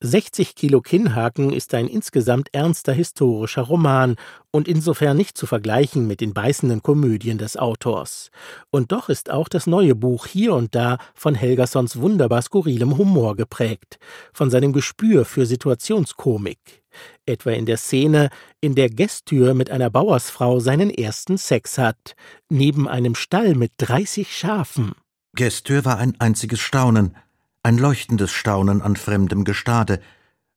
[0.00, 4.16] 60 Kilo Kinnhaken ist ein insgesamt ernster historischer Roman
[4.50, 8.30] und insofern nicht zu vergleichen mit den beißenden Komödien des Autors.
[8.70, 13.36] Und doch ist auch das neue Buch hier und da von Helgasons wunderbar skurrilem Humor
[13.36, 13.98] geprägt,
[14.34, 16.82] von seinem Gespür für Situationskomik.
[17.24, 18.28] Etwa in der Szene,
[18.60, 22.16] in der Gestür mit einer Bauersfrau seinen ersten Sex hat,
[22.50, 24.92] neben einem Stall mit 30 Schafen.
[25.34, 27.16] Gestür war ein einziges Staunen
[27.66, 30.00] ein leuchtendes Staunen an fremdem Gestade,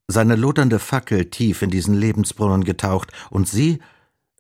[0.08, 3.80] seine lodernde Fackel tief in diesen Lebensbrunnen getaucht, und sie,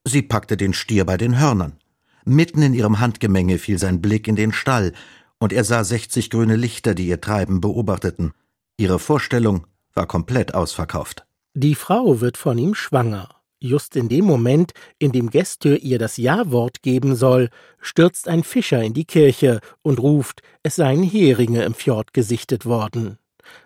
[0.06, 1.80] sie packte den Stier bei den Hörnern.
[2.26, 4.94] Mitten in ihrem Handgemenge fiel sein Blick in den Stall,
[5.40, 8.34] und er sah sechzig grüne Lichter, die ihr Treiben beobachteten.
[8.78, 11.26] Ihre Vorstellung war komplett ausverkauft.
[11.56, 13.30] Die Frau wird von ihm schwanger.
[13.62, 17.50] Just in dem Moment, in dem Gestür ihr das Ja-Wort geben soll,
[17.82, 23.18] stürzt ein Fischer in die Kirche und ruft, es seien Heringe im Fjord gesichtet worden.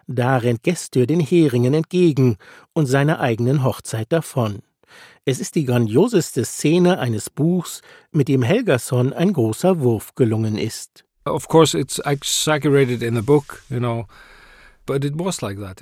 [0.08, 2.38] Da rennt Gestür den Heringen entgegen
[2.74, 4.64] und seiner eigenen Hochzeit davon.
[5.26, 11.06] Es ist die grandioseste Szene eines Buchs, mit dem Helgason ein großer Wurf gelungen ist.
[11.26, 14.08] Of course, it's exaggerated in the book, you know.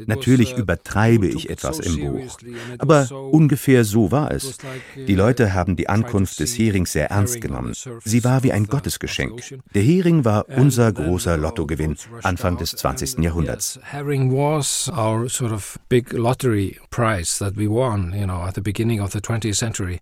[0.06, 2.38] Natürlich uh, übertreibe ich etwas im Buch,
[2.78, 4.58] aber ungefähr so war es.
[4.96, 7.74] Die Leute uh, haben die Ankunft des Herings sehr ernst genommen.
[8.04, 9.42] Sie war wie ein Gottesgeschenk.
[9.74, 13.20] Der Hering war unser großer Lottogewinn Anfang des 20.
[13.20, 13.80] Jahrhunderts.
[13.84, 18.62] Herring was our sort of big lottery prize that we won, you know, at the
[18.62, 20.00] beginning of the 20th century.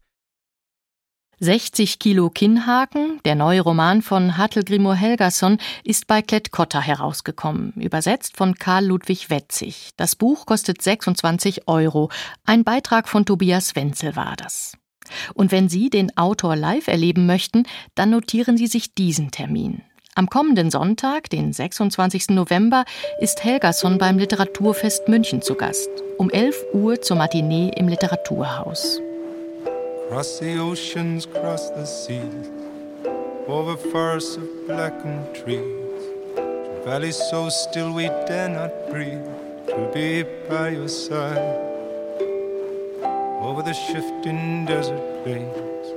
[1.42, 8.56] 60 Kilo Kinnhaken, der neue Roman von Hatelgrimur Helgason, ist bei Klett-Cotta herausgekommen, übersetzt von
[8.56, 9.92] Karl Ludwig Wetzig.
[9.96, 12.10] Das Buch kostet 26 Euro.
[12.46, 14.74] Ein Beitrag von Tobias Wenzel war das.
[15.34, 17.64] Und wenn Sie den Autor live erleben möchten,
[17.96, 19.82] dann notieren Sie sich diesen Termin.
[20.16, 22.32] Am kommenden Sonntag, den 26.
[22.32, 22.84] November,
[23.22, 25.90] ist Helgason beim Literaturfest München zu Gast.
[26.18, 29.00] Um 11 Uhr zur Matinee im Literaturhaus.
[30.10, 32.50] Cross the oceans, cross the seas,
[33.46, 36.02] over forests of blackened trees,
[36.34, 39.24] to valleys so still we dare not breathe,
[39.68, 41.38] to be by your side.
[43.40, 45.88] Over the shifting desert plains,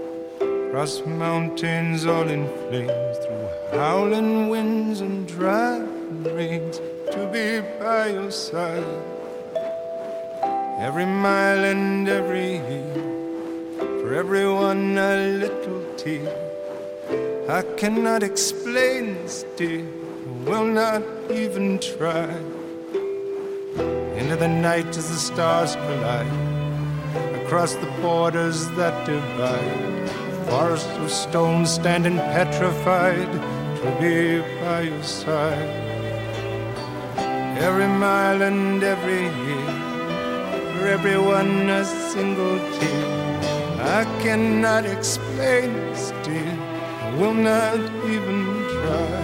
[0.42, 8.31] across mountains all in flames, through howling winds and driving rains, to be by your
[8.31, 8.85] side.
[10.79, 13.12] Every mile and every year
[14.12, 16.29] for everyone a little tear.
[17.48, 19.16] I cannot explain
[19.57, 19.87] dear,
[20.44, 22.29] will not even try.
[24.18, 26.27] Into the night as the stars collide,
[27.40, 30.11] across the borders that divide.
[30.46, 33.33] Forests of stone standing petrified
[33.79, 35.72] to be by your side.
[37.68, 39.70] Every mile and every year,
[40.75, 43.12] for everyone a single tear.
[43.92, 45.70] I cannot explain
[46.24, 46.59] dear.
[47.05, 47.78] I will not
[48.14, 48.40] even
[48.72, 49.18] try.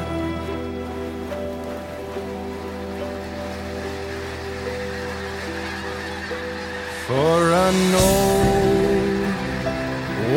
[7.07, 8.29] For I know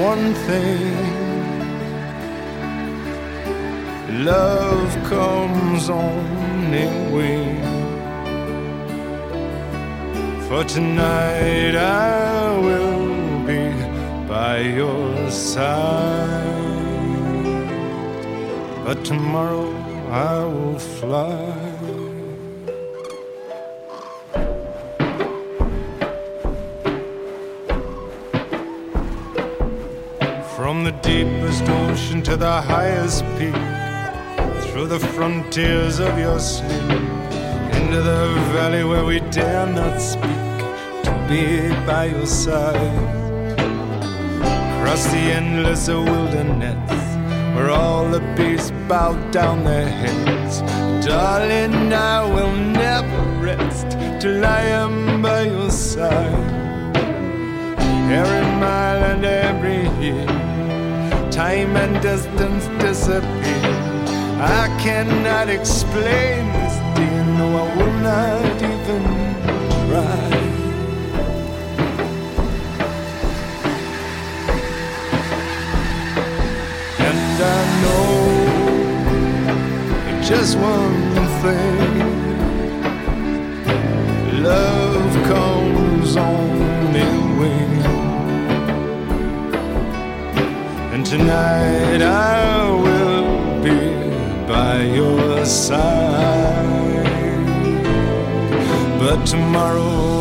[0.08, 0.96] one thing
[4.24, 7.68] love comes on in wings.
[10.48, 13.01] For tonight I will
[14.42, 16.66] by your side.
[18.84, 19.70] But tomorrow
[20.10, 21.46] I will fly.
[30.56, 33.62] From the deepest ocean to the highest peak,
[34.66, 36.90] through the frontiers of your sleep,
[37.78, 38.24] into the
[38.56, 40.46] valley where we dare not speak,
[41.06, 43.21] to be by your side
[44.82, 47.16] across the endless wilderness
[47.56, 50.62] where all the beasts bow down their heads.
[51.06, 56.34] Darling, I will never rest till I am by your side.
[58.22, 60.26] Every mile and every year,
[61.30, 63.74] time and distance disappear.
[64.42, 67.24] I cannot explain this, dear.
[67.38, 69.21] No, I will not even
[80.32, 82.00] just one thing
[84.42, 87.82] love comes on in.
[90.94, 93.80] And tonight I will be
[94.48, 97.04] by your side.
[99.00, 100.21] But tomorrow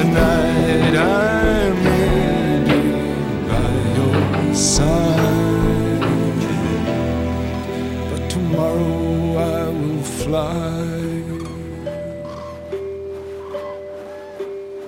[0.00, 2.80] tonight I may be
[3.50, 6.00] by your side.
[8.10, 11.22] But tomorrow I will fly.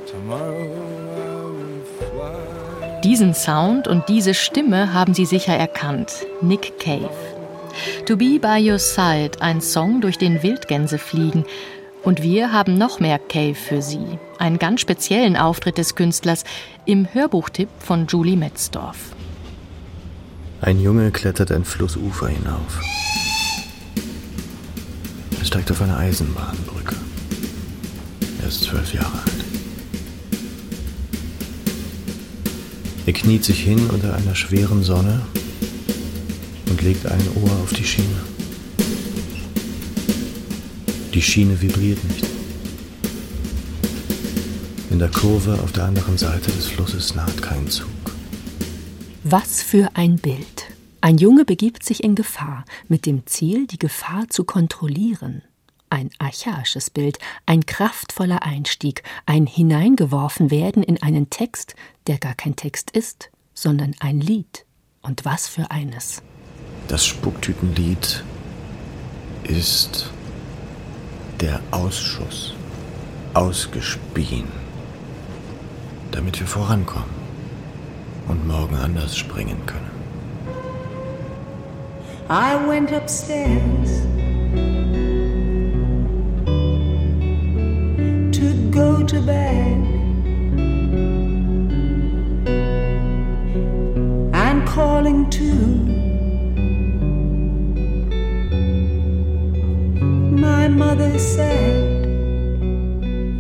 [0.06, 0.72] Tomorrow
[1.20, 3.00] I will fly.
[3.04, 6.26] Diesen Sound und diese Stimme haben Sie sicher erkannt.
[6.40, 7.10] Nick Cave.
[8.06, 11.44] To Be By Your Side, ein Song, durch den Wildgänse fliegen.
[12.02, 14.18] Und wir haben noch mehr Cave für Sie.
[14.42, 16.42] Einen ganz speziellen Auftritt des Künstlers
[16.84, 18.96] im Hörbuchtipp von Julie Metzdorf.
[20.60, 22.80] Ein Junge klettert ein Flussufer hinauf.
[25.38, 26.96] Er steigt auf eine Eisenbahnbrücke.
[28.40, 29.44] Er ist zwölf Jahre alt.
[33.06, 35.22] Er kniet sich hin unter einer schweren Sonne
[36.68, 38.08] und legt ein Ohr auf die Schiene.
[41.14, 42.31] Die Schiene vibriert nicht.
[44.92, 47.88] In der Kurve auf der anderen Seite des Flusses naht kein Zug.
[49.24, 50.66] Was für ein Bild.
[51.00, 55.40] Ein Junge begibt sich in Gefahr, mit dem Ziel, die Gefahr zu kontrollieren.
[55.88, 61.74] Ein archaisches Bild, ein kraftvoller Einstieg, ein Hineingeworfen werden in einen Text,
[62.06, 64.66] der gar kein Text ist, sondern ein Lied.
[65.00, 66.20] Und was für eines.
[66.88, 68.22] Das Spuktütenlied
[69.44, 70.10] ist
[71.40, 72.52] der Ausschuss,
[73.32, 74.44] ausgespien,
[76.12, 77.10] damit wir vorankommen
[78.28, 79.90] und morgen anders springen können.
[82.30, 84.06] I went upstairs
[88.32, 89.78] to go to bed
[94.32, 95.52] and calling to
[100.40, 101.81] my mother said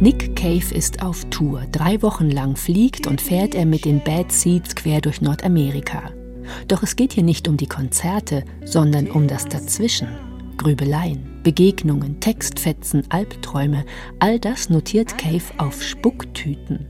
[0.02, 1.62] Nick Cave ist auf Tour.
[1.70, 6.10] Drei Wochen lang fliegt und fährt er mit den Bad Seeds quer durch Nordamerika.
[6.66, 10.08] Doch es geht hier nicht um die Konzerte, sondern um das Dazwischen.
[10.56, 13.84] Grübeleien, Begegnungen, Textfetzen, Albträume,
[14.18, 16.88] all das notiert Cave auf Spucktüten.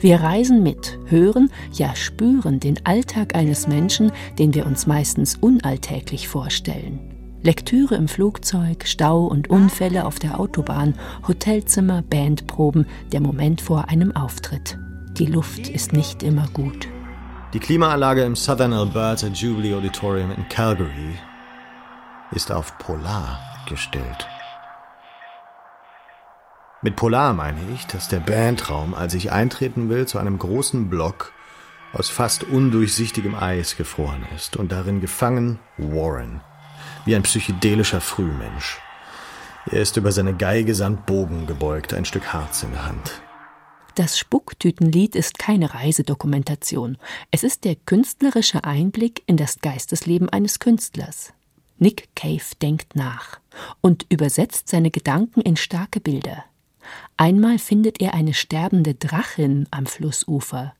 [0.00, 6.26] Wir reisen mit, hören, ja spüren den Alltag eines Menschen, den wir uns meistens unalltäglich
[6.26, 7.11] vorstellen.
[7.42, 10.94] Lektüre im Flugzeug, Stau und Unfälle auf der Autobahn,
[11.26, 14.78] Hotelzimmer, Bandproben, der Moment vor einem Auftritt.
[15.18, 16.88] Die Luft ist nicht immer gut.
[17.52, 21.18] Die Klimaanlage im Southern Alberta Jubilee Auditorium in Calgary
[22.30, 23.38] ist auf Polar
[23.68, 24.28] gestellt.
[26.80, 31.32] Mit Polar meine ich, dass der Bandraum, als ich eintreten will, zu einem großen Block
[31.92, 36.40] aus fast undurchsichtigem Eis gefroren ist und darin gefangen Warren,
[37.04, 38.80] wie ein psychedelischer Frühmensch.
[39.70, 43.22] Er ist über seine Geige samt Bogen gebeugt, ein Stück Harz in der Hand.
[43.94, 46.96] Das Spucktütenlied ist keine Reisedokumentation.
[47.30, 51.34] Es ist der künstlerische Einblick in das Geistesleben eines Künstlers.
[51.78, 53.38] Nick Cave denkt nach
[53.80, 56.44] und übersetzt seine Gedanken in starke Bilder.
[57.16, 60.74] Einmal findet er eine sterbende Drachin am Flussufer.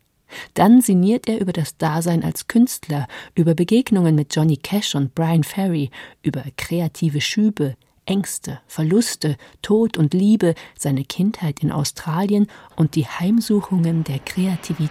[0.55, 5.45] Dann sinniert er über das Dasein als Künstler, über Begegnungen mit Johnny Cash und Brian
[5.45, 5.91] Ferry,
[6.23, 14.05] über kreative Schübe, Ängste, Verluste, Tod und Liebe, seine Kindheit in Australien und die Heimsuchungen
[14.05, 14.91] der Kreativität.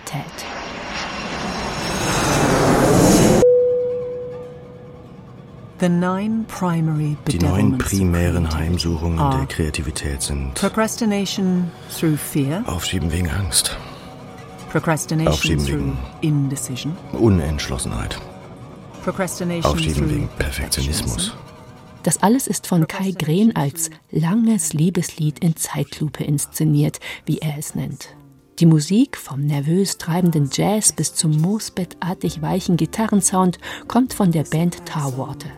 [5.82, 6.46] Die neun
[7.80, 13.76] primären Heimsuchungen der Kreativität sind Procrastination through fear, Aufschieben wegen Angst,
[15.28, 18.18] Aufschieben wegen indecision, Unentschlossenheit,
[19.04, 21.34] procrastination Aufschieben wegen Perfektionismus.
[22.04, 27.76] Das alles ist von Kai Green als langes Liebeslied in Zeitlupe inszeniert, wie er es
[27.76, 28.16] nennt.
[28.60, 34.86] Die Musik, vom nervös treibenden Jazz bis zum moosbettartig weichen Gitarrensound, kommt von der Band
[34.86, 35.50] Tarwater.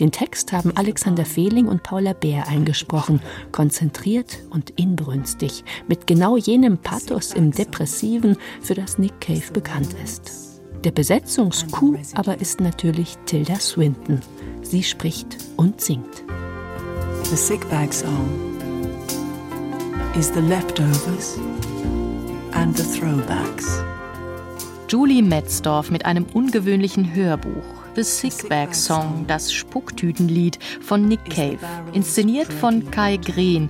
[0.00, 3.20] Den Text haben Alexander Fehling und Paula Bär eingesprochen,
[3.50, 10.60] konzentriert und inbrünstig, mit genau jenem Pathos im Depressiven, für das Nick Cave bekannt ist.
[10.84, 14.20] Der Besetzungskuh aber ist natürlich Tilda Swinton.
[14.62, 16.24] Sie spricht und singt.
[17.24, 18.28] The sick bag song
[20.18, 21.38] is the leftovers
[22.52, 23.82] and the throwbacks.
[24.88, 27.81] Julie Metzdorf mit einem ungewöhnlichen Hörbuch.
[27.94, 31.58] The Sick Bag Song, das Spucktütenlied von Nick Cave,
[31.92, 33.68] inszeniert von Kai Green,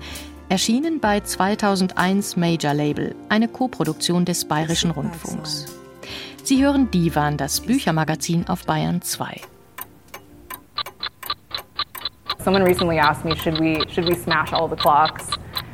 [0.48, 5.76] erschienen bei 2001 Major Label, eine Koproduktion des Bayerischen Rundfunks.
[6.44, 9.40] Sie hören Divan, das Büchermagazin auf Bayern 2.
[12.44, 15.30] Someone recently asked me, should we, should we smash all the clocks?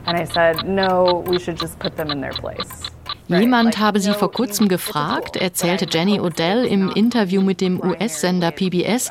[0.07, 2.91] And I said, no, we should just put them in their place.
[3.29, 9.11] Jemand habe sie vor kurzem gefragt, erzählte Jenny Odell im Interview mit dem US-Sender PBS,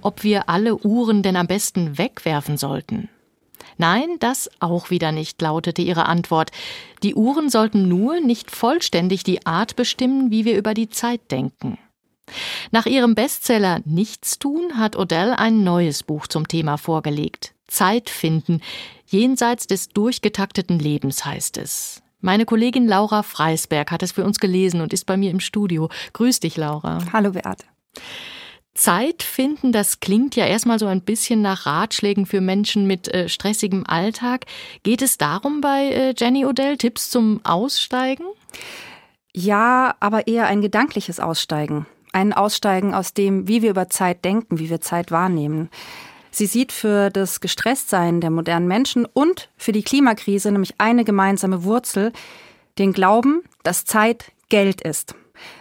[0.00, 3.10] ob wir alle Uhren denn am besten wegwerfen sollten.
[3.76, 6.50] Nein, das auch wieder nicht, lautete ihre Antwort.
[7.02, 11.78] Die Uhren sollten nur nicht vollständig die Art bestimmen, wie wir über die Zeit denken.
[12.70, 17.54] Nach ihrem Bestseller Nichtstun hat Odell ein neues Buch zum Thema vorgelegt.
[17.66, 18.62] Zeit finden,
[19.06, 22.02] jenseits des durchgetakteten Lebens heißt es.
[22.20, 25.88] Meine Kollegin Laura Freisberg hat es für uns gelesen und ist bei mir im Studio.
[26.14, 26.98] Grüß dich, Laura.
[27.12, 27.64] Hallo, Beate.
[28.74, 33.28] Zeit finden, das klingt ja erstmal so ein bisschen nach Ratschlägen für Menschen mit äh,
[33.28, 34.46] stressigem Alltag.
[34.84, 38.24] Geht es darum bei äh, Jenny Odell, Tipps zum Aussteigen?
[39.34, 41.86] Ja, aber eher ein gedankliches Aussteigen.
[42.12, 45.70] Ein Aussteigen aus dem, wie wir über Zeit denken, wie wir Zeit wahrnehmen.
[46.30, 51.64] Sie sieht für das Gestresstsein der modernen Menschen und für die Klimakrise nämlich eine gemeinsame
[51.64, 52.12] Wurzel,
[52.78, 55.14] den Glauben, dass Zeit Geld ist.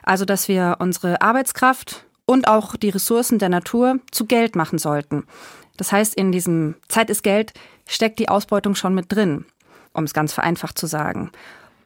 [0.04, 5.26] Also dass wir unsere Arbeitskraft und auch die Ressourcen der Natur zu Geld machen sollten.
[5.78, 7.54] Das heißt, in diesem Zeit ist Geld
[7.88, 9.46] steckt die Ausbeutung schon mit drin,
[9.94, 11.32] um es ganz vereinfacht zu sagen.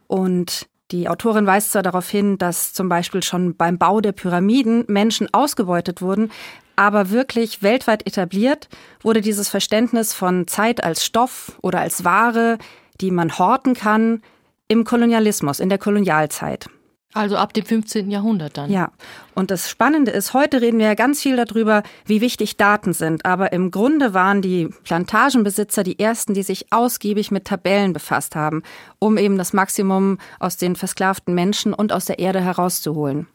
[0.07, 4.84] Und die Autorin weist zwar darauf hin, dass zum Beispiel schon beim Bau der Pyramiden
[4.88, 6.32] Menschen ausgebeutet wurden,
[6.76, 8.69] Aber wirklich weltweit etabliert
[9.01, 12.57] wurde dieses Verständnis von Zeit als Stoff oder als Ware,
[12.99, 14.22] die man horten kann,
[14.67, 16.69] im Kolonialismus, in der Kolonialzeit.
[17.13, 18.09] Also ab dem 15.
[18.09, 18.72] Jahrhundert dann.
[18.72, 18.91] Ja,
[19.36, 23.26] und das Spannende ist, heute reden wir ja ganz viel darüber, wie wichtig Daten sind.
[23.26, 28.63] Aber im Grunde waren die Plantagenbesitzer die ersten, die sich ausgiebig mit Tabellen befasst haben,
[28.97, 33.28] um eben das Maximum aus den versklavten Menschen und aus der Erde herauszuholen.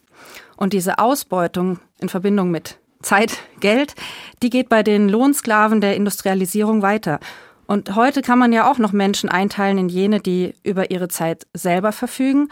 [0.56, 3.94] Und diese Ausbeutung in Verbindung mit Zeit, Geld,
[4.42, 7.20] die geht bei den Lohnsklaven der Industrialisierung weiter.
[7.66, 11.46] Und heute kann man ja auch noch Menschen einteilen in jene, die über ihre Zeit
[11.52, 12.48] selber verfügen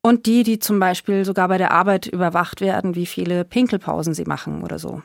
[0.00, 4.24] und die, die zum Beispiel sogar bei der Arbeit überwacht werden, wie viele Pinkelpausen sie
[4.24, 5.02] machen oder so.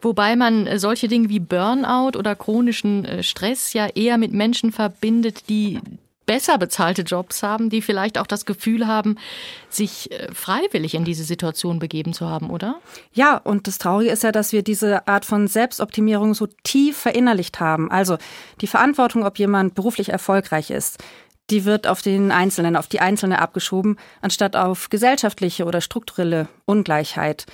[0.00, 4.72] Wobei man äh, solche Dinge wie Burnout oder chronischen äh, Stress ja eher mit Menschen
[4.72, 5.80] verbindet, die
[6.30, 9.16] besser bezahlte Jobs haben, die vielleicht auch das Gefühl haben,
[9.68, 12.78] sich äh, freiwillig in diese Situation begeben zu haben, oder?
[13.12, 17.58] Ja, und das Traurige ist ja, dass wir diese Art von Selbstoptimierung so tief verinnerlicht
[17.58, 17.90] haben.
[17.90, 18.16] Also
[18.60, 20.98] die Verantwortung, ob jemand beruflich erfolgreich ist,
[21.50, 27.46] die wird auf den Einzelnen, auf die Einzelne abgeschoben, anstatt auf gesellschaftliche oder strukturelle Ungleichheit.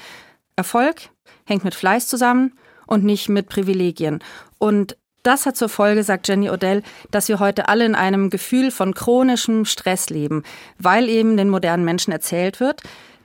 [0.54, 1.08] Erfolg
[1.46, 2.52] hängt mit Fleiß zusammen
[2.86, 4.22] und nicht mit Privilegien.
[4.58, 8.70] Und das hat zur Folge, sagt Jenny Odell, dass wir heute alle in einem Gefühl
[8.70, 10.44] von chronischem Stress leben,
[10.78, 12.82] weil eben den modernen Menschen erzählt wird,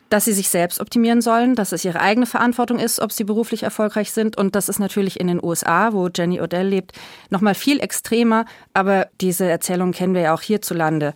[0.09, 3.63] dass sie sich selbst optimieren sollen, dass es ihre eigene Verantwortung ist, ob sie beruflich
[3.63, 4.37] erfolgreich sind.
[4.37, 6.91] Und das ist natürlich in den USA, wo Jenny Odell lebt,
[7.29, 8.45] noch mal viel extremer.
[8.73, 11.13] Aber diese Erzählung kennen wir ja auch hierzulande.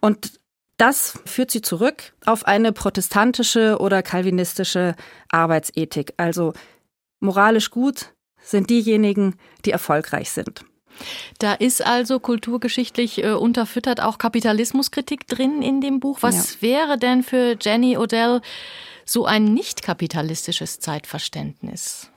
[0.00, 0.38] Und
[0.76, 4.94] das führt sie zurück auf eine protestantische oder kalvinistische
[5.30, 6.12] Arbeitsethik.
[6.18, 6.52] Also
[7.20, 8.12] moralisch gut
[8.46, 9.34] sind diejenigen,
[9.64, 10.64] die erfolgreich sind.
[11.38, 16.18] Da ist also kulturgeschichtlich äh, unterfüttert auch Kapitalismuskritik drin in dem Buch.
[16.22, 16.62] Was ja.
[16.62, 18.40] wäre denn für Jenny Odell
[19.04, 22.10] so ein nicht kapitalistisches Zeitverständnis?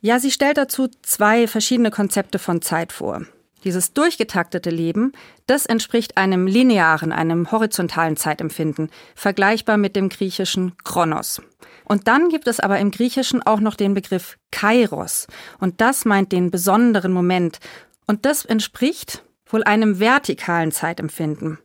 [0.00, 3.22] Ja, sie stellt dazu zwei verschiedene Konzepte von Zeit vor.
[3.64, 5.12] Dieses durchgetaktete Leben,
[5.46, 11.42] das entspricht einem linearen, einem horizontalen Zeitempfinden, vergleichbar mit dem griechischen Chronos.
[11.90, 15.26] Und dann gibt es aber im Griechischen auch noch den Begriff Kairos.
[15.58, 17.58] Und das meint den besonderen Moment.
[18.06, 21.58] Und das entspricht wohl einem vertikalen Zeitempfinden.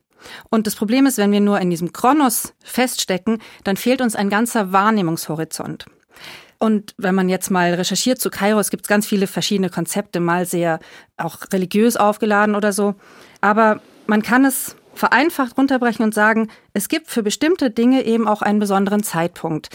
[0.50, 4.32] Und das Problem ist, wenn wir nur in diesem Chronos feststecken, dann fehlt uns ein
[4.32, 5.86] ganzer Wahrnehmungshorizont.
[6.58, 10.48] Und wenn man jetzt mal recherchiert zu Kairos, gibt es ganz viele verschiedene Konzepte, mal
[10.48, 10.80] sehr
[11.18, 12.96] auch religiös aufgeladen oder so.
[13.42, 18.42] Aber man kann es vereinfacht runterbrechen und sagen, es gibt für bestimmte Dinge eben auch
[18.42, 19.70] einen besonderen Zeitpunkt.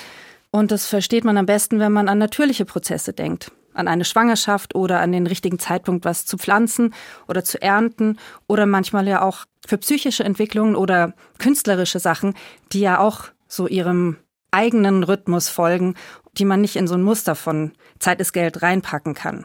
[0.50, 3.52] Und das versteht man am besten, wenn man an natürliche Prozesse denkt.
[3.72, 6.92] An eine Schwangerschaft oder an den richtigen Zeitpunkt, was zu pflanzen
[7.28, 12.34] oder zu ernten oder manchmal ja auch für psychische Entwicklungen oder künstlerische Sachen,
[12.72, 14.16] die ja auch so ihrem
[14.50, 15.94] eigenen Rhythmus folgen,
[16.36, 19.44] die man nicht in so ein Muster von Zeit ist Geld reinpacken kann.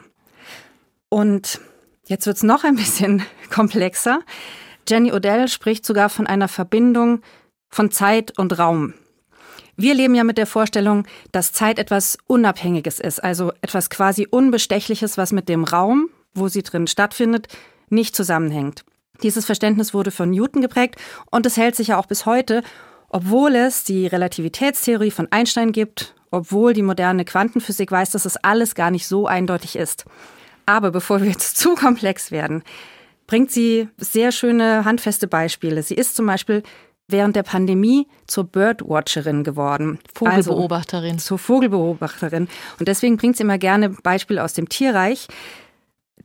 [1.08, 1.60] Und
[2.06, 4.20] jetzt wird's noch ein bisschen komplexer.
[4.88, 7.22] Jenny Odell spricht sogar von einer Verbindung
[7.68, 8.94] von Zeit und Raum.
[9.76, 15.18] Wir leben ja mit der Vorstellung, dass Zeit etwas Unabhängiges ist, also etwas quasi Unbestechliches,
[15.18, 17.48] was mit dem Raum, wo sie drin stattfindet,
[17.88, 18.84] nicht zusammenhängt.
[19.22, 20.96] Dieses Verständnis wurde von Newton geprägt
[21.30, 22.62] und es hält sich ja auch bis heute
[23.08, 28.74] obwohl es die Relativitätstheorie von Einstein gibt, obwohl die moderne Quantenphysik weiß, dass es alles
[28.74, 30.04] gar nicht so eindeutig ist.
[30.66, 32.62] Aber bevor wir jetzt zu komplex werden,
[33.26, 35.82] bringt sie sehr schöne handfeste Beispiele.
[35.82, 36.62] Sie ist zum Beispiel
[37.08, 39.98] während der Pandemie zur Birdwatcherin geworden.
[40.14, 41.12] Vogelbeobachterin.
[41.12, 42.48] Also zur Vogelbeobachterin.
[42.78, 45.28] Und deswegen bringt sie immer gerne Beispiele aus dem Tierreich.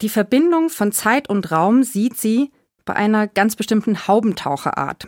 [0.02, 2.52] Die Verbindung von Zeit und Raum sieht sie
[2.86, 5.08] bei einer ganz bestimmten Haubentaucherart.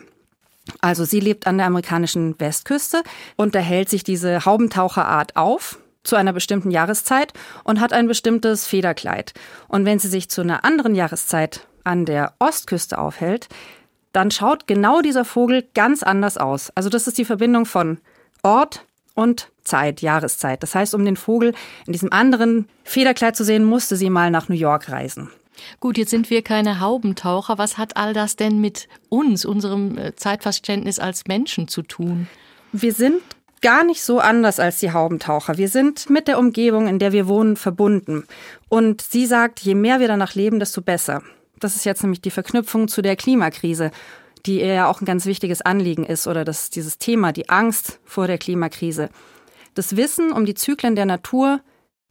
[0.80, 3.02] Also sie lebt an der amerikanischen Westküste
[3.36, 7.32] und erhält sich diese Haubentaucherart auf zu einer bestimmten Jahreszeit
[7.64, 9.32] und hat ein bestimmtes Federkleid.
[9.68, 13.48] Und wenn sie sich zu einer anderen Jahreszeit an der Ostküste aufhält,
[14.14, 16.70] dann schaut genau dieser Vogel ganz anders aus.
[16.74, 17.98] Also das ist die Verbindung von
[18.42, 20.62] Ort und Zeit, Jahreszeit.
[20.62, 21.52] Das heißt, um den Vogel
[21.86, 25.30] in diesem anderen Federkleid zu sehen, musste sie mal nach New York reisen.
[25.80, 27.58] Gut, jetzt sind wir keine Haubentaucher.
[27.58, 32.28] Was hat all das denn mit uns, unserem äh, Zeitverständnis als Menschen zu tun?
[32.72, 33.20] Wir sind
[33.62, 35.56] gar nicht so anders als die Haubentaucher.
[35.58, 38.24] Wir sind mit der Umgebung, in der wir wohnen, verbunden.
[38.68, 41.22] Und sie sagt, je mehr wir danach leben, desto besser.
[41.64, 43.90] Das ist jetzt nämlich die Verknüpfung zu der Klimakrise,
[44.44, 48.00] die ihr ja auch ein ganz wichtiges Anliegen ist, oder das, dieses Thema, die Angst
[48.04, 49.08] vor der Klimakrise.
[49.72, 51.60] Das Wissen um die Zyklen der Natur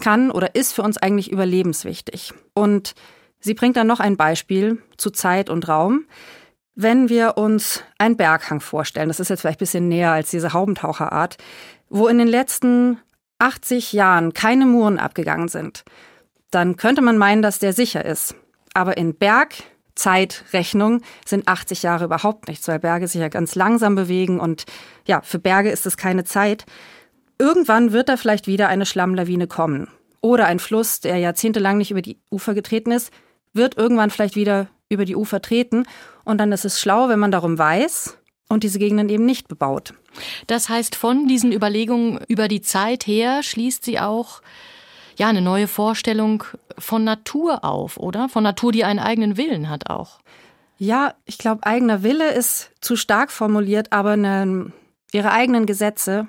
[0.02, 2.34] kann oder ist für uns eigentlich überlebenswichtig.
[2.56, 2.96] Und
[3.40, 6.06] Sie bringt dann noch ein Beispiel zu Zeit und Raum.
[6.74, 10.54] Wenn wir uns einen Berghang vorstellen, das ist jetzt vielleicht ein bisschen näher als diese
[10.54, 11.38] Haubentaucherart,
[11.90, 12.98] wo in den letzten
[13.38, 15.84] 80 Jahren keine Muren abgegangen sind,
[16.50, 18.36] dann könnte man meinen, dass der sicher ist.
[18.74, 24.40] Aber in Bergzeitrechnung sind 80 Jahre überhaupt nichts, weil Berge sich ja ganz langsam bewegen
[24.40, 24.66] und
[25.06, 26.66] ja, für Berge ist es keine Zeit.
[27.38, 29.90] Irgendwann wird da vielleicht wieder eine Schlammlawine kommen.
[30.22, 33.12] Oder ein Fluss, der jahrzehntelang nicht über die Ufer getreten ist,
[33.52, 35.86] wird irgendwann vielleicht wieder über die Ufer treten.
[36.24, 38.18] Und dann ist es schlau, wenn man darum weiß
[38.48, 39.94] und diese Gegenden eben nicht bebaut.
[40.48, 44.42] Das heißt, von diesen Überlegungen über die Zeit her schließt sie auch
[45.18, 46.44] ja eine neue Vorstellung
[46.78, 48.30] von Natur auf, oder?
[48.30, 50.20] Von Natur, die einen eigenen Willen hat auch.
[50.78, 54.72] Ja, ich glaube, eigener Wille ist zu stark formuliert, aber eine,
[55.12, 56.28] ihre eigenen Gesetze,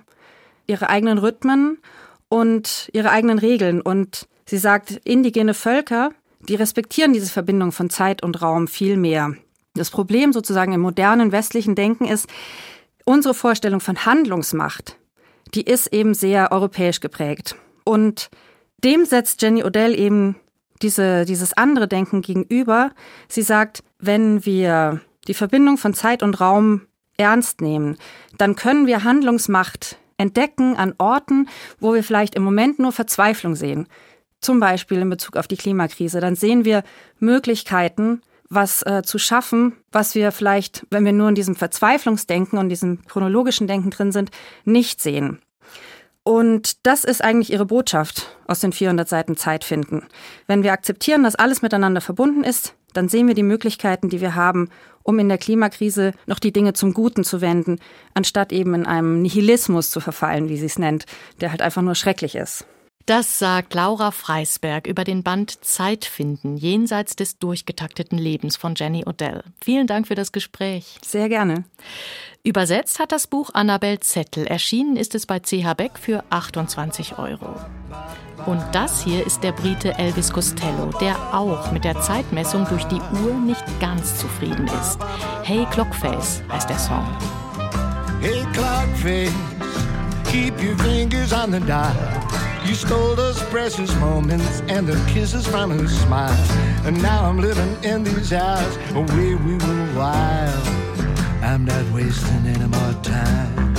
[0.67, 1.79] ihre eigenen Rhythmen
[2.29, 3.81] und ihre eigenen Regeln.
[3.81, 6.11] Und sie sagt, indigene Völker,
[6.41, 9.35] die respektieren diese Verbindung von Zeit und Raum viel mehr.
[9.75, 12.29] Das Problem sozusagen im modernen westlichen Denken ist,
[13.05, 14.97] unsere Vorstellung von Handlungsmacht,
[15.55, 17.57] die ist eben sehr europäisch geprägt.
[17.85, 18.31] Und
[18.85, 20.37] dem setzt Jenny Odell eben
[20.83, 22.91] diese, dieses andere Denken gegenüber.
[23.29, 26.83] Sie sagt, wenn wir die Verbindung von Zeit und Raum
[27.17, 27.97] ernst nehmen,
[28.39, 31.49] dann können wir Handlungsmacht entdecken an Orten,
[31.81, 33.87] wo wir vielleicht im Moment nur Verzweiflung sehen.
[34.41, 36.21] Zum Beispiel in Bezug auf die Klimakrise.
[36.21, 36.83] Dann sehen wir
[37.19, 38.21] Möglichkeiten,
[38.51, 43.03] was äh, zu schaffen, was wir vielleicht, wenn wir nur in diesem Verzweiflungsdenken und diesem
[43.07, 44.31] chronologischen Denken drin sind,
[44.65, 45.41] nicht sehen.
[46.25, 50.07] Und das ist eigentlich ihre Botschaft aus den 400 Seiten Zeit finden.
[50.47, 54.35] Wenn wir akzeptieren, dass alles miteinander verbunden ist, dann sehen wir die Möglichkeiten, die wir
[54.35, 54.71] haben,
[55.03, 57.79] um in der Klimakrise noch die Dinge zum Guten zu wenden,
[58.15, 61.05] anstatt eben in einem Nihilismus zu verfallen, wie sie es nennt,
[61.43, 62.65] der halt einfach nur schrecklich ist.
[63.07, 69.05] Das sagt Laura Freisberg über den Band Zeit finden, jenseits des durchgetakteten Lebens von Jenny
[69.07, 69.43] Odell.
[69.63, 70.99] Vielen Dank für das Gespräch.
[71.05, 71.65] Sehr gerne.
[72.45, 74.47] Übersetzt hat das Buch Annabel Zettel.
[74.47, 77.55] Erschienen ist es bei CH Beck für 28 Euro.
[78.47, 83.01] Und das hier ist der Brite Elvis Costello, der auch mit der Zeitmessung durch die
[83.23, 84.99] Uhr nicht ganz zufrieden ist.
[85.43, 87.07] Hey Clockface heißt der Song.
[88.23, 89.33] Hey Clockface,
[90.25, 92.54] keep your fingers on the dial.
[92.67, 96.33] You stole those precious moments and the kisses from her smile.
[96.87, 100.67] And now I'm living in these hours away we were wild.
[101.43, 103.75] I'm not wasting any more time.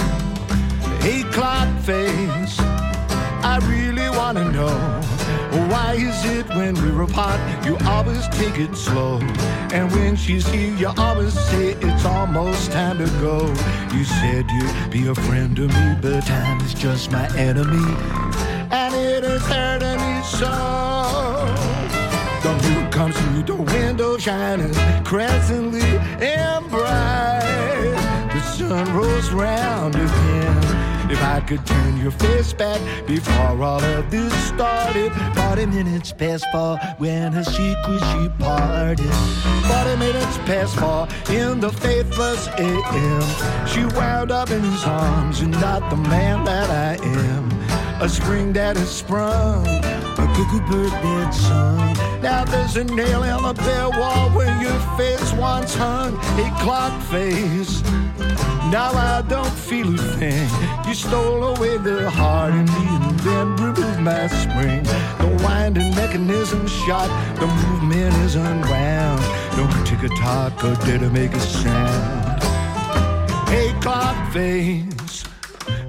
[1.02, 2.60] Hey, clock face,
[3.44, 5.15] I really wanna know
[5.72, 9.20] why is it when we're apart you always take it slow,
[9.74, 13.48] and when she's here you always say it's almost time to go.
[13.96, 17.96] You said you'd be a friend to me, but time is just my enemy,
[18.72, 20.54] and it is hurting me so.
[22.44, 24.74] The moon comes through the window shining
[25.04, 25.82] crescently
[26.22, 28.30] and bright.
[28.34, 30.65] The sun rolls round again.
[31.16, 35.14] If I could turn your face back before all of this started.
[35.36, 39.14] 40 minutes past four when her secret she parted.
[39.64, 43.66] 40 minutes past four in the faithless AM.
[43.66, 47.50] She wound up in his arms and not the man that I am.
[48.02, 51.94] A spring that has sprung, a cuckoo bird did sung.
[52.22, 56.18] Now there's a nail in the bare wall where your face once hung.
[56.44, 57.82] A clock face.
[58.72, 60.50] Now I don't feel a thing.
[60.88, 64.84] You stole away the heart in me and then removed my spring.
[65.20, 67.10] The winding mechanism shot,
[67.40, 69.22] the movement is unwound.
[69.56, 72.44] No tick a tock or did it make a sound.
[73.50, 75.24] Hey, clock face.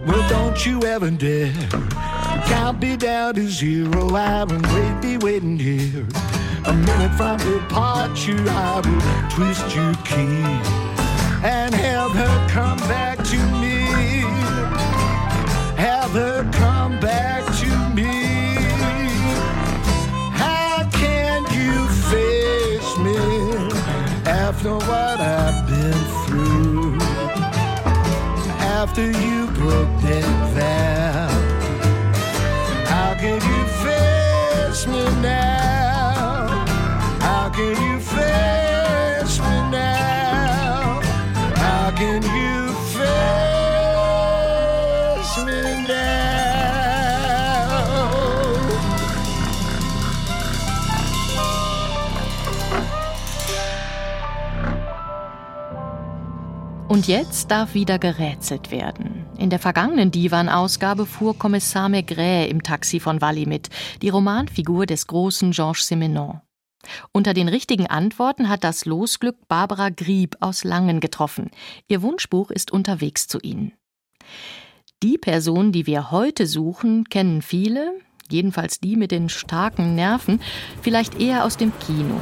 [0.06, 1.52] Well, don't you ever dare
[2.46, 4.14] count me down to zero.
[4.14, 6.06] I will wait, be waiting here.
[6.66, 10.85] A minute from departure, I will twist your key
[11.42, 13.86] and have her come back to me.
[15.76, 18.56] Have her come back to me.
[20.32, 23.16] How can you face me
[24.26, 26.98] after what I've been through?
[28.58, 29.55] After you
[56.96, 59.26] Und jetzt darf wieder gerätselt werden.
[59.36, 63.68] In der vergangenen Divan-Ausgabe fuhr Kommissar Maigret im Taxi von Walli mit,
[64.00, 66.40] die Romanfigur des großen Georges Simenon.
[67.12, 71.50] Unter den richtigen Antworten hat das Losglück Barbara Grieb aus Langen getroffen.
[71.86, 73.74] Ihr Wunschbuch ist unterwegs zu Ihnen.
[75.02, 77.92] Die Person, die wir heute suchen, kennen viele,
[78.30, 80.40] jedenfalls die mit den starken Nerven,
[80.80, 82.18] vielleicht eher aus dem Kino.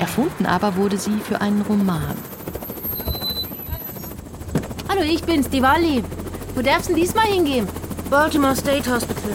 [0.00, 2.16] Erfunden aber wurde sie für einen Roman.
[4.88, 6.02] Hallo, ich bin's, die Wally.
[6.54, 7.66] Wo darfst du diesmal hingehen?
[8.08, 9.32] Baltimore State Hospital.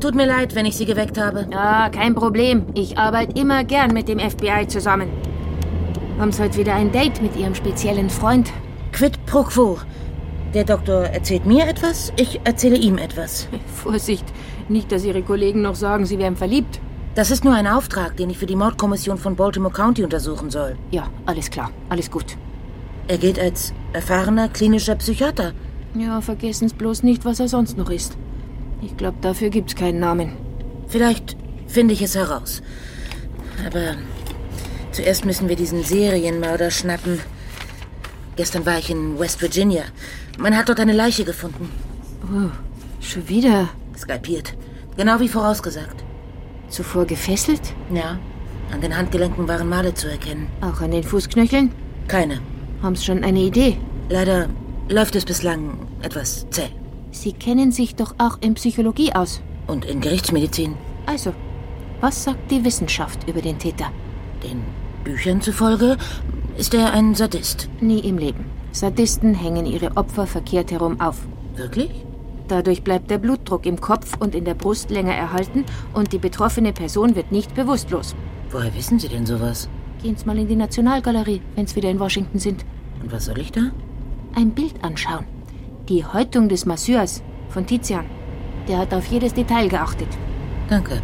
[0.00, 1.46] Tut mir leid, wenn ich Sie geweckt habe.
[1.50, 2.66] Ja, kein Problem.
[2.74, 5.08] Ich arbeite immer gern mit dem FBI zusammen.
[6.18, 8.52] Haben Sie heute wieder ein Date mit Ihrem speziellen Freund?
[8.92, 9.78] Quid pro quo.
[10.52, 13.48] Der Doktor erzählt mir etwas, ich erzähle ihm etwas.
[13.82, 14.26] Vorsicht,
[14.68, 16.80] nicht, dass Ihre Kollegen noch sagen, Sie wären verliebt.
[17.14, 20.76] Das ist nur ein Auftrag, den ich für die Mordkommission von Baltimore County untersuchen soll.
[20.90, 22.36] Ja, alles klar, alles gut.
[23.08, 25.52] Er gilt als erfahrener klinischer Psychiater.
[25.94, 28.16] Ja, vergessen Sie bloß nicht, was er sonst noch ist.
[28.82, 30.32] Ich glaube, dafür gibt's keinen Namen.
[30.88, 31.36] Vielleicht
[31.66, 32.62] finde ich es heraus.
[33.64, 33.94] Aber
[34.92, 37.20] zuerst müssen wir diesen Serienmörder schnappen.
[38.36, 39.84] Gestern war ich in West Virginia.
[40.38, 41.70] Man hat dort eine Leiche gefunden.
[42.24, 42.50] Oh,
[43.00, 43.70] schon wieder?
[43.96, 44.54] Skalpiert.
[44.96, 46.04] Genau wie vorausgesagt.
[46.68, 47.72] Zuvor gefesselt?
[47.92, 48.18] Ja.
[48.72, 50.48] An den Handgelenken waren Male zu erkennen.
[50.60, 51.72] Auch an den Fußknöcheln?
[52.08, 52.40] Keine.
[52.82, 53.78] Haben Sie schon eine Idee?
[54.08, 54.48] Leider
[54.88, 56.68] läuft es bislang etwas zäh.
[57.10, 59.40] Sie kennen sich doch auch in Psychologie aus.
[59.66, 60.76] Und in Gerichtsmedizin.
[61.06, 61.32] Also,
[62.00, 63.90] was sagt die Wissenschaft über den Täter?
[64.42, 64.62] Den
[65.02, 65.96] Büchern zufolge
[66.56, 67.68] ist er ein Sadist.
[67.80, 68.44] Nie im Leben.
[68.72, 71.16] Sadisten hängen ihre Opfer verkehrt herum auf.
[71.56, 71.90] Wirklich?
[72.48, 75.64] Dadurch bleibt der Blutdruck im Kopf und in der Brust länger erhalten
[75.94, 78.14] und die betroffene Person wird nicht bewusstlos.
[78.50, 79.68] Woher wissen Sie denn sowas?
[80.14, 82.64] Sie mal in die Nationalgalerie, wenn Sie wieder in Washington sind.
[83.02, 83.72] Und was soll ich da?
[84.34, 85.24] Ein Bild anschauen.
[85.88, 88.04] Die Häutung des Masseurs von Tizian.
[88.68, 90.08] Der hat auf jedes Detail geachtet.
[90.68, 91.00] Danke.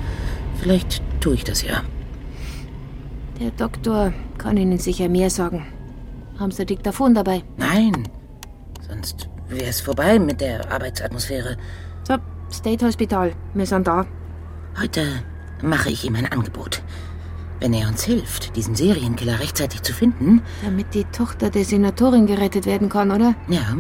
[0.61, 1.82] Vielleicht tue ich das ja.
[3.40, 5.66] Der Doktor kann Ihnen sicher mehr sagen.
[6.38, 7.42] Haben Sie Diktaphon dabei?
[7.57, 8.09] Nein.
[8.88, 11.57] Sonst wäre es vorbei mit der Arbeitsatmosphäre.
[12.05, 12.16] So,
[12.53, 13.32] State Hospital.
[13.55, 14.07] Wir sind da.
[14.80, 15.07] Heute
[15.62, 16.82] mache ich ihm ein Angebot.
[17.63, 20.43] Wenn er uns hilft, diesen Serienkiller rechtzeitig zu finden.
[20.65, 23.37] Damit die Tochter der Senatorin gerettet werden kann, oder?
[23.47, 23.77] Ja,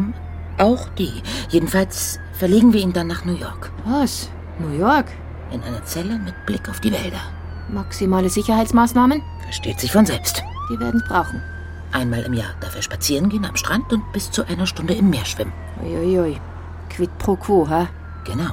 [0.56, 1.20] auch die.
[1.48, 3.72] Jedenfalls verlegen wir ihn dann nach New York.
[3.84, 4.30] Was?
[4.60, 5.06] New York?
[5.50, 7.18] In eine Zelle mit Blick auf die Wälder.
[7.72, 9.20] Maximale Sicherheitsmaßnahmen?
[9.42, 10.44] Versteht sich von selbst.
[10.70, 11.42] Die werden es brauchen.
[11.90, 15.10] Einmal im Jahr darf er spazieren gehen am Strand und bis zu einer Stunde im
[15.10, 15.52] Meer schwimmen.
[15.82, 16.38] Uiuiui.
[16.88, 17.88] Quid pro quo, ha?
[18.22, 18.52] Genau.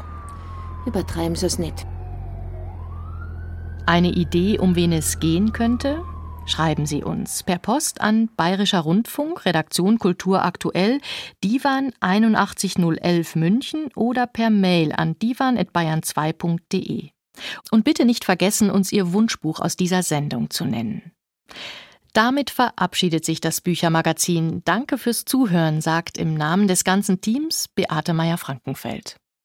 [0.87, 1.85] Übertreiben Sie es nicht.
[3.89, 6.03] Eine Idee, um wen es gehen könnte?
[6.45, 11.01] Schreiben Sie uns per Post an Bayerischer Rundfunk, Redaktion Kultur aktuell,
[11.43, 17.09] Divan 81011 München oder per Mail an divan.bayern2.de.
[17.71, 21.11] Und bitte nicht vergessen, uns Ihr Wunschbuch aus dieser Sendung zu nennen.
[22.13, 24.61] Damit verabschiedet sich das Büchermagazin.
[24.65, 29.15] Danke fürs Zuhören, sagt im Namen des ganzen Teams Beate Meyer-Frankenfeld.